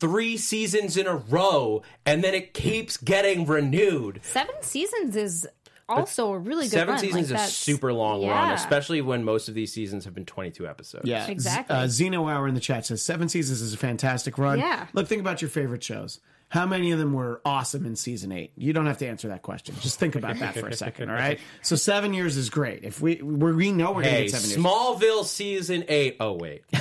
[0.00, 4.20] three seasons in a row, and then it keeps getting renewed.
[4.22, 5.46] Seven seasons is
[5.88, 6.98] also a really good Seven run.
[6.98, 10.26] seasons like, is a super long run, especially when most of these seasons have been
[10.26, 11.06] 22 episodes.
[11.08, 11.74] Yeah, Exactly.
[11.76, 14.58] Z- uh, Zeno Hour in the chat says seven seasons is a fantastic run.
[14.58, 14.86] Yeah.
[14.92, 16.20] Look, think about your favorite shows.
[16.50, 18.52] How many of them were awesome in season eight?
[18.56, 19.74] You don't have to answer that question.
[19.80, 21.10] Just think about that for a second.
[21.10, 21.38] All right.
[21.60, 22.84] So seven years is great.
[22.84, 24.62] If we we we know we're gonna get seven years.
[24.62, 26.16] Smallville season eight.
[26.20, 26.64] Oh wait.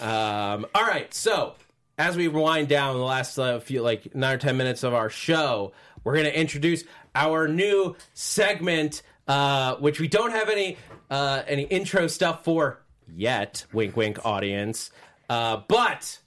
[0.00, 1.12] um, all right.
[1.12, 1.54] So
[1.98, 5.10] as we wind down the last uh, few, like nine or ten minutes of our
[5.10, 5.72] show,
[6.04, 10.76] we're going to introduce our new segment, uh, which we don't have any
[11.10, 12.80] uh, any intro stuff for
[13.12, 13.64] yet.
[13.72, 14.90] Wink, wink, audience.
[15.28, 16.18] Uh, but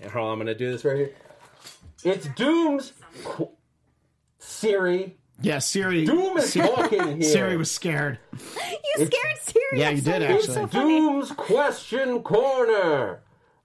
[0.00, 1.10] and hold on, I'm going to do this right here.
[2.04, 2.92] It's Doom's
[3.24, 3.48] qu-
[4.38, 5.16] Siri.
[5.40, 6.04] Yeah, Siri.
[6.04, 7.30] Doom is talking here.
[7.30, 8.18] Siri was scared.
[8.32, 9.63] You scared Siri.
[9.76, 10.54] Yeah, you did, actually.
[10.54, 10.98] So funny.
[11.00, 13.20] Doom's question corner.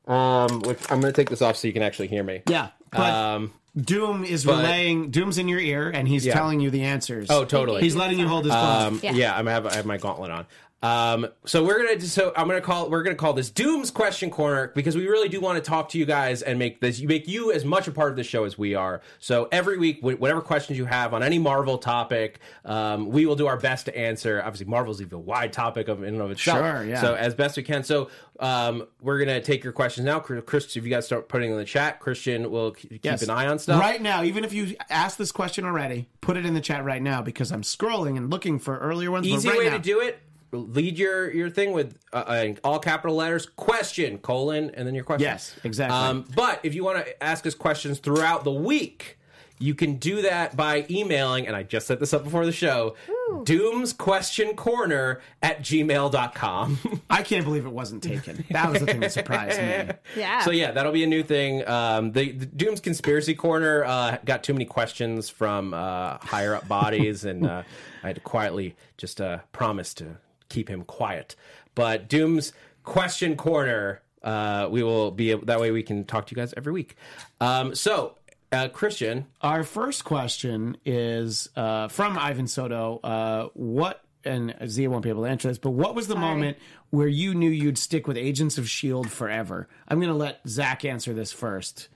[0.07, 2.41] Um, which I'm going to take this off so you can actually hear me.
[2.47, 3.53] Yeah, but Um.
[3.79, 5.11] Doom is but- relaying.
[5.11, 6.33] Doom's in your ear, and he's Yeah.
[6.33, 7.27] telling you the answers.
[7.29, 7.81] Oh, totally.
[7.81, 8.85] He's letting you hold his phone.
[8.87, 9.11] Um, yeah.
[9.11, 9.37] Yeah.
[9.37, 10.47] I'm have, I have my gauntlet on.
[10.81, 14.71] Um, so we're gonna so I'm gonna call we're gonna call this Doom's question corner
[14.73, 17.27] because we really do want to talk to you guys and make this you make
[17.27, 19.01] you as much a part of the show as we are.
[19.19, 23.47] So every week, whatever questions you have on any Marvel topic, um, we will do
[23.47, 24.41] our best to answer.
[24.41, 26.59] Obviously, Marvel's even a wide topic of in and of itself.
[26.59, 27.01] Sure, yeah.
[27.01, 27.83] So as best we can.
[27.83, 28.09] So
[28.39, 30.21] um, we're gonna take your questions now.
[30.21, 33.21] Chris, if you guys start putting in the chat, Christian will keep Yes.
[33.21, 33.81] an eye on stuff.
[33.81, 37.01] Right now, even if you asked this question already, put it in the chat right
[37.01, 39.27] now because I'm scrolling and looking for earlier ones.
[39.27, 40.19] Easy right way now- to do it.
[40.51, 45.03] Lead your your thing with uh, uh, all capital letters, question colon, and then your
[45.03, 45.25] question.
[45.25, 45.97] Yes, exactly.
[45.97, 49.19] Um, but if you want to ask us questions throughout the week,
[49.59, 51.45] you can do that by emailing.
[51.45, 52.95] And I just set this up before the show.
[53.43, 57.01] Doom's question corner at gmail.com.
[57.09, 58.45] I can't believe it wasn't taken.
[58.49, 59.93] That was the thing that surprised me.
[60.15, 60.41] Yeah.
[60.41, 61.67] So yeah, that'll be a new thing.
[61.67, 66.67] Um, the, the Doom's conspiracy corner uh, got too many questions from uh, higher up
[66.67, 67.63] bodies, and uh,
[68.03, 70.17] I had to quietly just uh, promise to
[70.49, 71.35] keep him quiet.
[71.75, 72.51] But Doom's
[72.83, 75.71] question corner, uh, we will be that way.
[75.71, 76.95] We can talk to you guys every week.
[77.39, 78.15] Um, so.
[78.51, 82.99] Uh, Christian, Our first question is uh, from Ivan Soto.
[83.03, 86.57] Uh, what and Zia won't be able to answer this, but what was the moment
[86.89, 89.67] where you knew you'd stick with Agents of Shield forever?
[89.87, 91.89] I'm going to let Zach answer this first.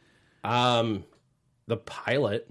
[0.43, 1.05] um,
[1.65, 2.47] the pilot.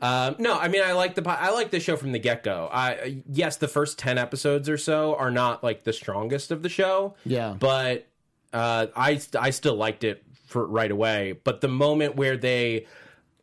[0.00, 2.68] Um, no, I mean I like the I like the show from the get go.
[2.72, 6.68] I yes, the first ten episodes or so are not like the strongest of the
[6.68, 7.14] show.
[7.24, 7.54] Yeah.
[7.58, 8.06] but
[8.52, 11.32] uh, I I still liked it for right away.
[11.44, 12.86] But the moment where they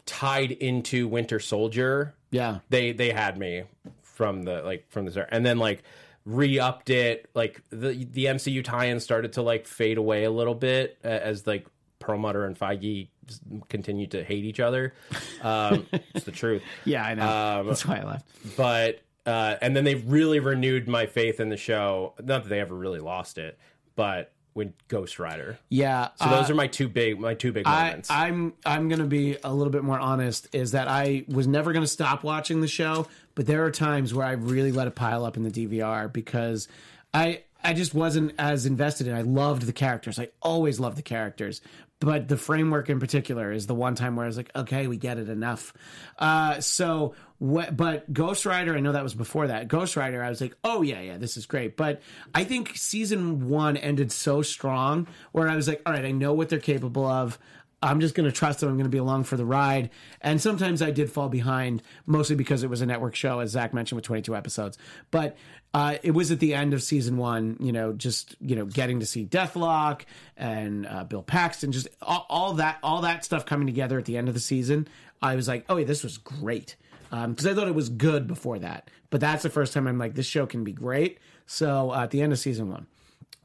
[0.06, 2.60] tied into Winter Soldier, Yeah.
[2.70, 3.64] they they had me
[4.02, 5.84] from the like from the start, and then like
[6.26, 7.30] re-upped it.
[7.36, 11.46] Like the the MCU tie-in started to like fade away a little bit uh, as
[11.46, 11.68] like
[12.00, 14.94] Perlmutter and Feige just continued to hate each other.
[15.42, 16.64] Um, it's the truth.
[16.84, 17.60] Yeah, I know.
[17.62, 18.28] Um, That's why I left.
[18.58, 22.14] But uh, and then they really renewed my faith in the show.
[22.24, 23.58] Not that they ever really lost it,
[23.96, 25.60] but when Ghost Rider.
[25.68, 26.10] Yeah.
[26.16, 28.10] So those are my two big my two big I, moments.
[28.10, 30.48] I'm I'm gonna be a little bit more honest.
[30.54, 34.26] Is that I was never gonna stop watching the show, but there are times where
[34.26, 36.70] I really let it pile up in the DVR because
[37.14, 39.14] I I just wasn't as invested in.
[39.14, 40.20] I loved the characters.
[40.20, 41.62] I always loved the characters,
[42.00, 44.98] but the framework in particular is the one time where I was like, okay, we
[44.98, 45.74] get it enough.
[46.20, 49.68] Uh, so, what, but Ghost Rider, I know that was before that.
[49.68, 51.78] Ghost Rider, I was like, oh yeah, yeah, this is great.
[51.78, 52.02] But
[52.34, 56.34] I think season one ended so strong where I was like, all right, I know
[56.34, 57.40] what they're capable of.
[57.82, 58.70] I'm just going to trust them.
[58.70, 59.92] I'm going to be along for the ride.
[60.22, 63.74] And sometimes I did fall behind, mostly because it was a network show, as Zach
[63.74, 64.78] mentioned, with 22 episodes.
[65.12, 65.38] But
[65.76, 69.02] uh, it was at the end of season one, you know, just you know, getting
[69.02, 70.04] to see Deathlok
[70.38, 74.16] and uh, Bill Paxton, just all, all that, all that stuff coming together at the
[74.16, 74.88] end of the season.
[75.22, 76.78] I was like, oh, yeah, this was great
[77.10, 78.90] because I thought it was good before that.
[79.10, 81.20] But that's the first time I'm like, this show can be great.
[81.46, 82.88] So uh, at the end of season one.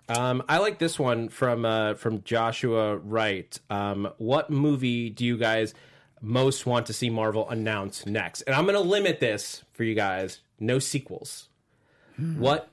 [0.08, 3.58] Um, I like this one from uh, from Joshua Wright.
[3.70, 5.74] Um, what movie do you guys
[6.20, 8.42] most want to see Marvel announce next?
[8.42, 10.40] And I'm going to limit this for you guys.
[10.60, 11.48] No sequels.
[12.38, 12.70] What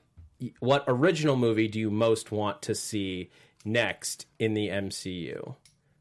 [0.60, 3.30] what original movie do you most want to see
[3.64, 5.56] next in the MCU?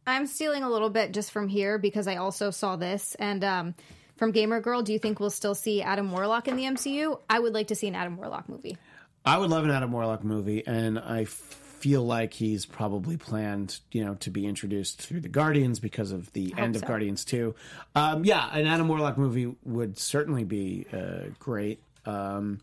[0.06, 3.76] I'm stealing a little bit just from here because I also saw this and um,
[4.16, 4.82] from Gamer Girl.
[4.82, 7.20] Do you think we'll still see Adam Warlock in the MCU?
[7.30, 8.78] I would like to see an Adam Warlock movie.
[9.26, 14.06] I would love an Adam Warlock movie, and I feel like he's probably planned, you
[14.06, 16.88] know, to be introduced through the Guardians because of the end of so.
[16.88, 17.54] Guardians Two.
[17.93, 21.82] Um, yeah, an Adam Warlock movie would certainly be uh, great.
[22.06, 22.60] Um,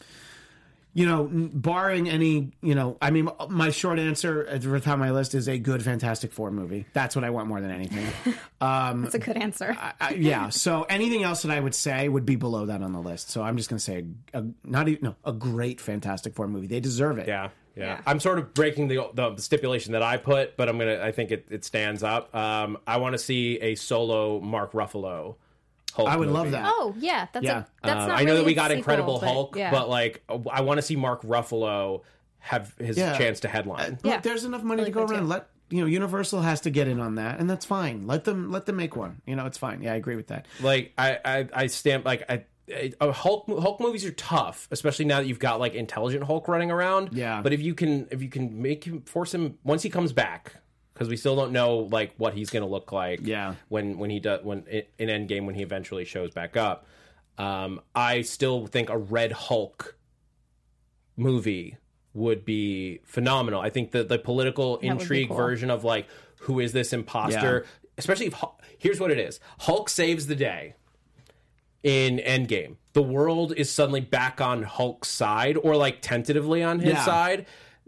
[0.94, 5.00] you know, barring any, you know, I mean, my short answer at the top of
[5.00, 6.86] my list is a good Fantastic Four movie.
[6.92, 8.06] That's what I want more than anything.
[8.60, 9.76] Um, That's a good answer.
[9.78, 10.48] I, yeah.
[10.48, 13.28] So anything else that I would say would be below that on the list.
[13.28, 16.48] So I'm just going to say a, a not even no a great Fantastic Four
[16.48, 16.66] movie.
[16.66, 17.28] They deserve it.
[17.28, 17.84] Yeah, yeah.
[17.84, 18.00] Yeah.
[18.06, 20.98] I'm sort of breaking the, the stipulation that I put, but I'm gonna.
[21.02, 22.34] I think it, it stands up.
[22.34, 25.34] Um, I want to see a solo Mark Ruffalo.
[25.94, 26.64] Hulk I would love that.
[26.66, 27.58] oh yeah, that's Yeah.
[27.60, 28.18] a that's Um, not.
[28.18, 29.70] I know really that we got sequel, Incredible but Hulk, yeah.
[29.70, 30.22] but like
[30.52, 32.02] I want to see Mark Ruffalo
[32.40, 33.16] have his Yeah.
[33.16, 33.92] chance to headline.
[34.02, 34.20] Look, Yeah.
[34.20, 35.20] there's enough money Really to go around.
[35.22, 35.26] too.
[35.28, 38.06] Let you know, Universal has to get in on that, and that's fine.
[38.06, 39.22] Let them let them make one.
[39.26, 39.82] You know, it's fine.
[39.82, 40.46] Yeah, I agree with that.
[40.60, 42.34] like I I, I stand like I.
[42.34, 46.48] I- uh, Hulk Hulk movies are tough, especially now that you've got like intelligent Hulk
[46.48, 47.10] running around.
[47.12, 47.42] Yeah.
[47.42, 50.54] But if you can if you can make him force him once he comes back,
[50.94, 53.20] because we still don't know like what he's going to look like.
[53.22, 53.54] Yeah.
[53.68, 54.64] When when he does when
[54.98, 56.86] in Endgame when he eventually shows back up,
[57.36, 59.96] um, I still think a Red Hulk
[61.16, 61.76] movie
[62.12, 63.60] would be phenomenal.
[63.60, 65.36] I think the the political would be intrigue cool.
[65.36, 66.06] version of like
[66.40, 67.64] who is this imposter,
[67.98, 70.74] especially if Hul- here's what it is: Hulk saves the day
[71.82, 72.76] in Endgame.
[72.92, 77.04] The world is suddenly back on Hulk's side, or like tentatively on his Yeah.
[77.04, 77.46] side.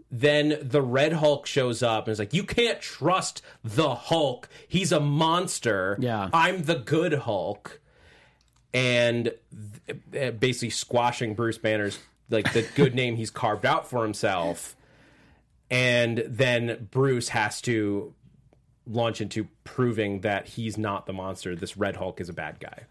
[0.09, 4.47] Then the Red Hulk shows up and is like, "You can't trust the Hulk.
[4.67, 5.97] He's a monster.
[5.99, 6.29] Yeah.
[6.33, 7.81] I'm the good Hulk."
[8.73, 9.33] And
[10.13, 11.99] th- uh, basically squashing Bruce Banner's
[12.29, 14.75] like the good name he's carved out for himself.
[15.69, 18.13] And then Bruce has to
[18.85, 21.55] launch into proving that he's not the monster.
[21.55, 22.83] This Red Hulk is a bad guy.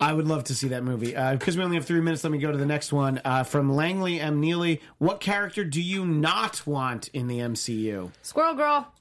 [0.00, 1.12] I would love to see that movie.
[1.12, 3.20] Because we only have three minutes, let me go to the next one.
[3.24, 4.40] Uh, from Langley M.
[4.40, 8.10] Neely, what character do you not want in the MCU?
[8.22, 8.92] Squirrel Girl.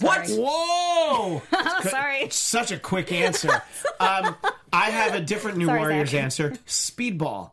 [0.00, 0.28] What?
[0.30, 1.42] Whoa!
[1.82, 2.28] Sorry.
[2.30, 3.62] Such a quick answer.
[4.00, 4.36] Um,
[4.72, 6.22] I have a different New Sorry, Warriors Zach.
[6.22, 6.50] answer.
[6.66, 7.52] Speedball.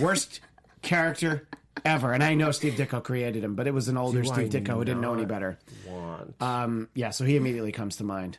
[0.00, 0.40] Worst
[0.82, 1.48] character
[1.84, 2.12] ever.
[2.12, 4.58] And I know Steve Ditko created him, but it was an older Do Steve I
[4.60, 5.58] Ditko who didn't know any better.
[5.86, 6.34] Want.
[6.42, 8.38] Um, yeah, so he immediately comes to mind.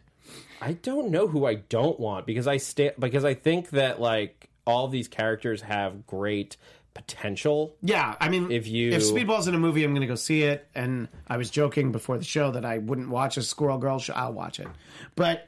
[0.61, 4.49] I don't know who I don't want because I sta- because I think that like
[4.65, 6.57] all these characters have great
[6.93, 7.75] potential.
[7.81, 10.43] Yeah, I mean, If you- if Speedball's in a movie, I'm going to go see
[10.43, 10.67] it.
[10.75, 14.13] And I was joking before the show that I wouldn't watch a Squirrel Girl show.
[14.13, 14.67] I'll watch it,
[15.15, 15.47] but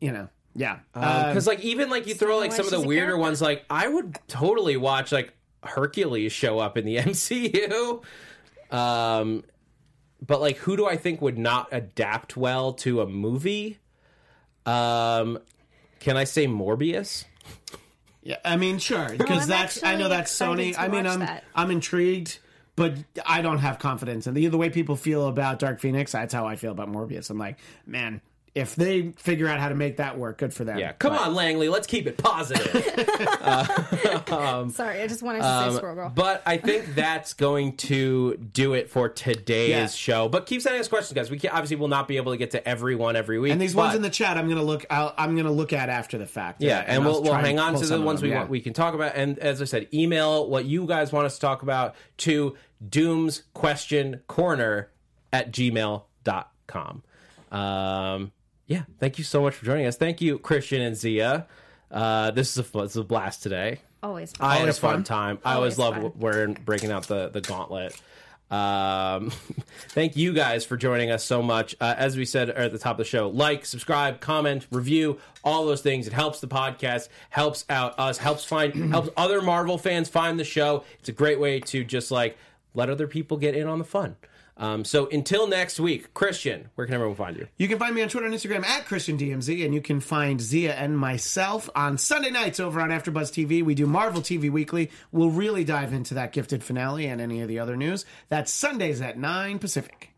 [0.00, 3.06] you know, yeah, Uh, Because like even like you throw like some of the weirder
[3.12, 3.18] character.
[3.20, 8.02] ones, like I would totally watch like Hercules show up in the MCU.
[8.70, 9.44] Um,
[10.24, 13.78] but like who do I think would not adapt well to a movie?
[14.68, 15.38] Um,
[16.00, 17.24] can I say Morbius?
[18.22, 18.36] yeah.
[18.44, 20.74] I mean, sure, because I'm that's I know that's Sony.
[20.78, 21.44] I mean, I'm that.
[21.54, 22.38] I'm intrigued,
[22.76, 22.94] but
[23.24, 26.12] I don't have confidence in the, the way people feel about Dark Phoenix.
[26.12, 27.30] That's how I feel about Morbius.
[27.30, 28.20] I'm like, man,
[28.54, 30.78] if they figure out how to make that work, good for them.
[30.78, 32.66] Yeah, come But- on, Langley, let's keep it positive.
[34.28, 36.06] Sorry, I just wanted to say Squirrel Girl.
[36.06, 39.86] Um, But I think that's going to do it for today's Yeah.
[39.88, 40.28] show.
[40.28, 41.30] But keep sending us questions, guys.
[41.30, 43.52] We can, obviously will not be able to get to every one every week.
[43.52, 44.84] And these ones in the chat, I'm gonna look.
[44.90, 46.62] I'll, I'm gonna look at after the fact.
[46.62, 48.40] Yeah, and, I'll we'll, we'll hang on to the ones them, we yeah.
[48.40, 49.12] want we can talk about.
[49.14, 53.44] And as I said, email what you guys want us to talk about to Doom's
[53.54, 54.90] Question Corner
[55.32, 57.02] at gmail.com.
[57.50, 58.32] Um,
[58.68, 59.96] yeah, thank you so much for joining us.
[59.96, 61.46] Thank you, Christian and Zia.
[61.90, 63.80] Uh, this is a fu- this is a blast today.
[64.02, 64.32] Always.
[64.38, 65.04] I had a fun fun.
[65.04, 65.38] time.
[65.44, 66.20] I always Always love fun.
[66.20, 68.00] wearing breaking out the the gauntlet.
[68.50, 69.30] Um,
[69.90, 71.74] thank you guys for joining us so much.
[71.80, 75.66] Uh, as we said at the top of the show, like, subscribe, comment, review, all
[75.66, 76.06] those things.
[76.06, 80.44] It helps the podcast, helps out us, helps find helps other Marvel fans find the
[80.44, 80.84] show.
[81.00, 82.36] It's a great way to just like
[82.74, 84.16] let other people get in on the fun.
[84.58, 87.46] Um, so until next week, Christian, where can everyone find you?
[87.56, 90.74] You can find me on Twitter and Instagram at ChristianDMZ, and you can find Zia
[90.74, 93.62] and myself on Sunday nights over on AfterBuzz TV.
[93.62, 94.90] We do Marvel TV Weekly.
[95.12, 98.04] We'll really dive into that gifted finale and any of the other news.
[98.28, 100.10] That's Sundays at 9 Pacific.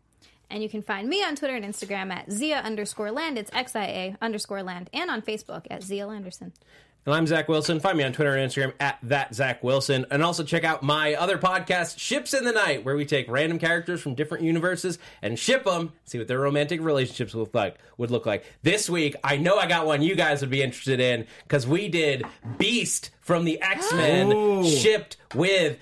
[0.49, 3.37] And you can find me on Twitter and Instagram at Zia underscore land.
[3.37, 4.89] It's X I A underscore land.
[4.91, 6.51] And on Facebook at Zia Landerson.
[7.03, 7.79] And I'm Zach Wilson.
[7.79, 10.05] Find me on Twitter and Instagram at that Zach Wilson.
[10.11, 13.57] And also check out my other podcast, Ships in the Night, where we take random
[13.57, 17.79] characters from different universes and ship them, see what their romantic relationships look like.
[17.97, 19.15] Would look like this week.
[19.23, 22.23] I know I got one you guys would be interested in because we did
[22.59, 24.63] Beast from the X Men oh.
[24.63, 25.79] shipped with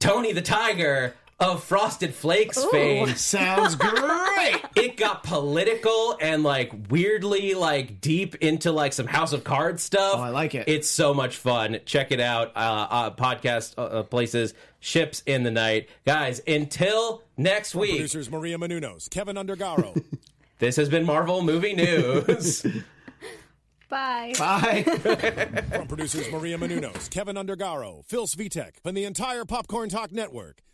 [0.00, 4.60] Tony the Tiger of Frosted Flakes fame Sounds great.
[4.76, 10.14] it got political and like weirdly like deep into like some House of Cards stuff.
[10.16, 10.68] Oh, I like it.
[10.68, 11.80] It's so much fun.
[11.84, 12.52] Check it out.
[12.54, 16.40] Uh, uh podcast uh, uh, places, ships in the night, guys.
[16.46, 20.02] Until next week, Producers Maria Menounos, Kevin Undergaro.
[20.58, 22.64] this has been Marvel Movie News.
[23.88, 24.32] Bye.
[24.38, 24.84] Bye.
[24.84, 30.62] From producers Maria Menounos, Kevin Undergaro, Phil Svitek, and the entire Popcorn Talk Network,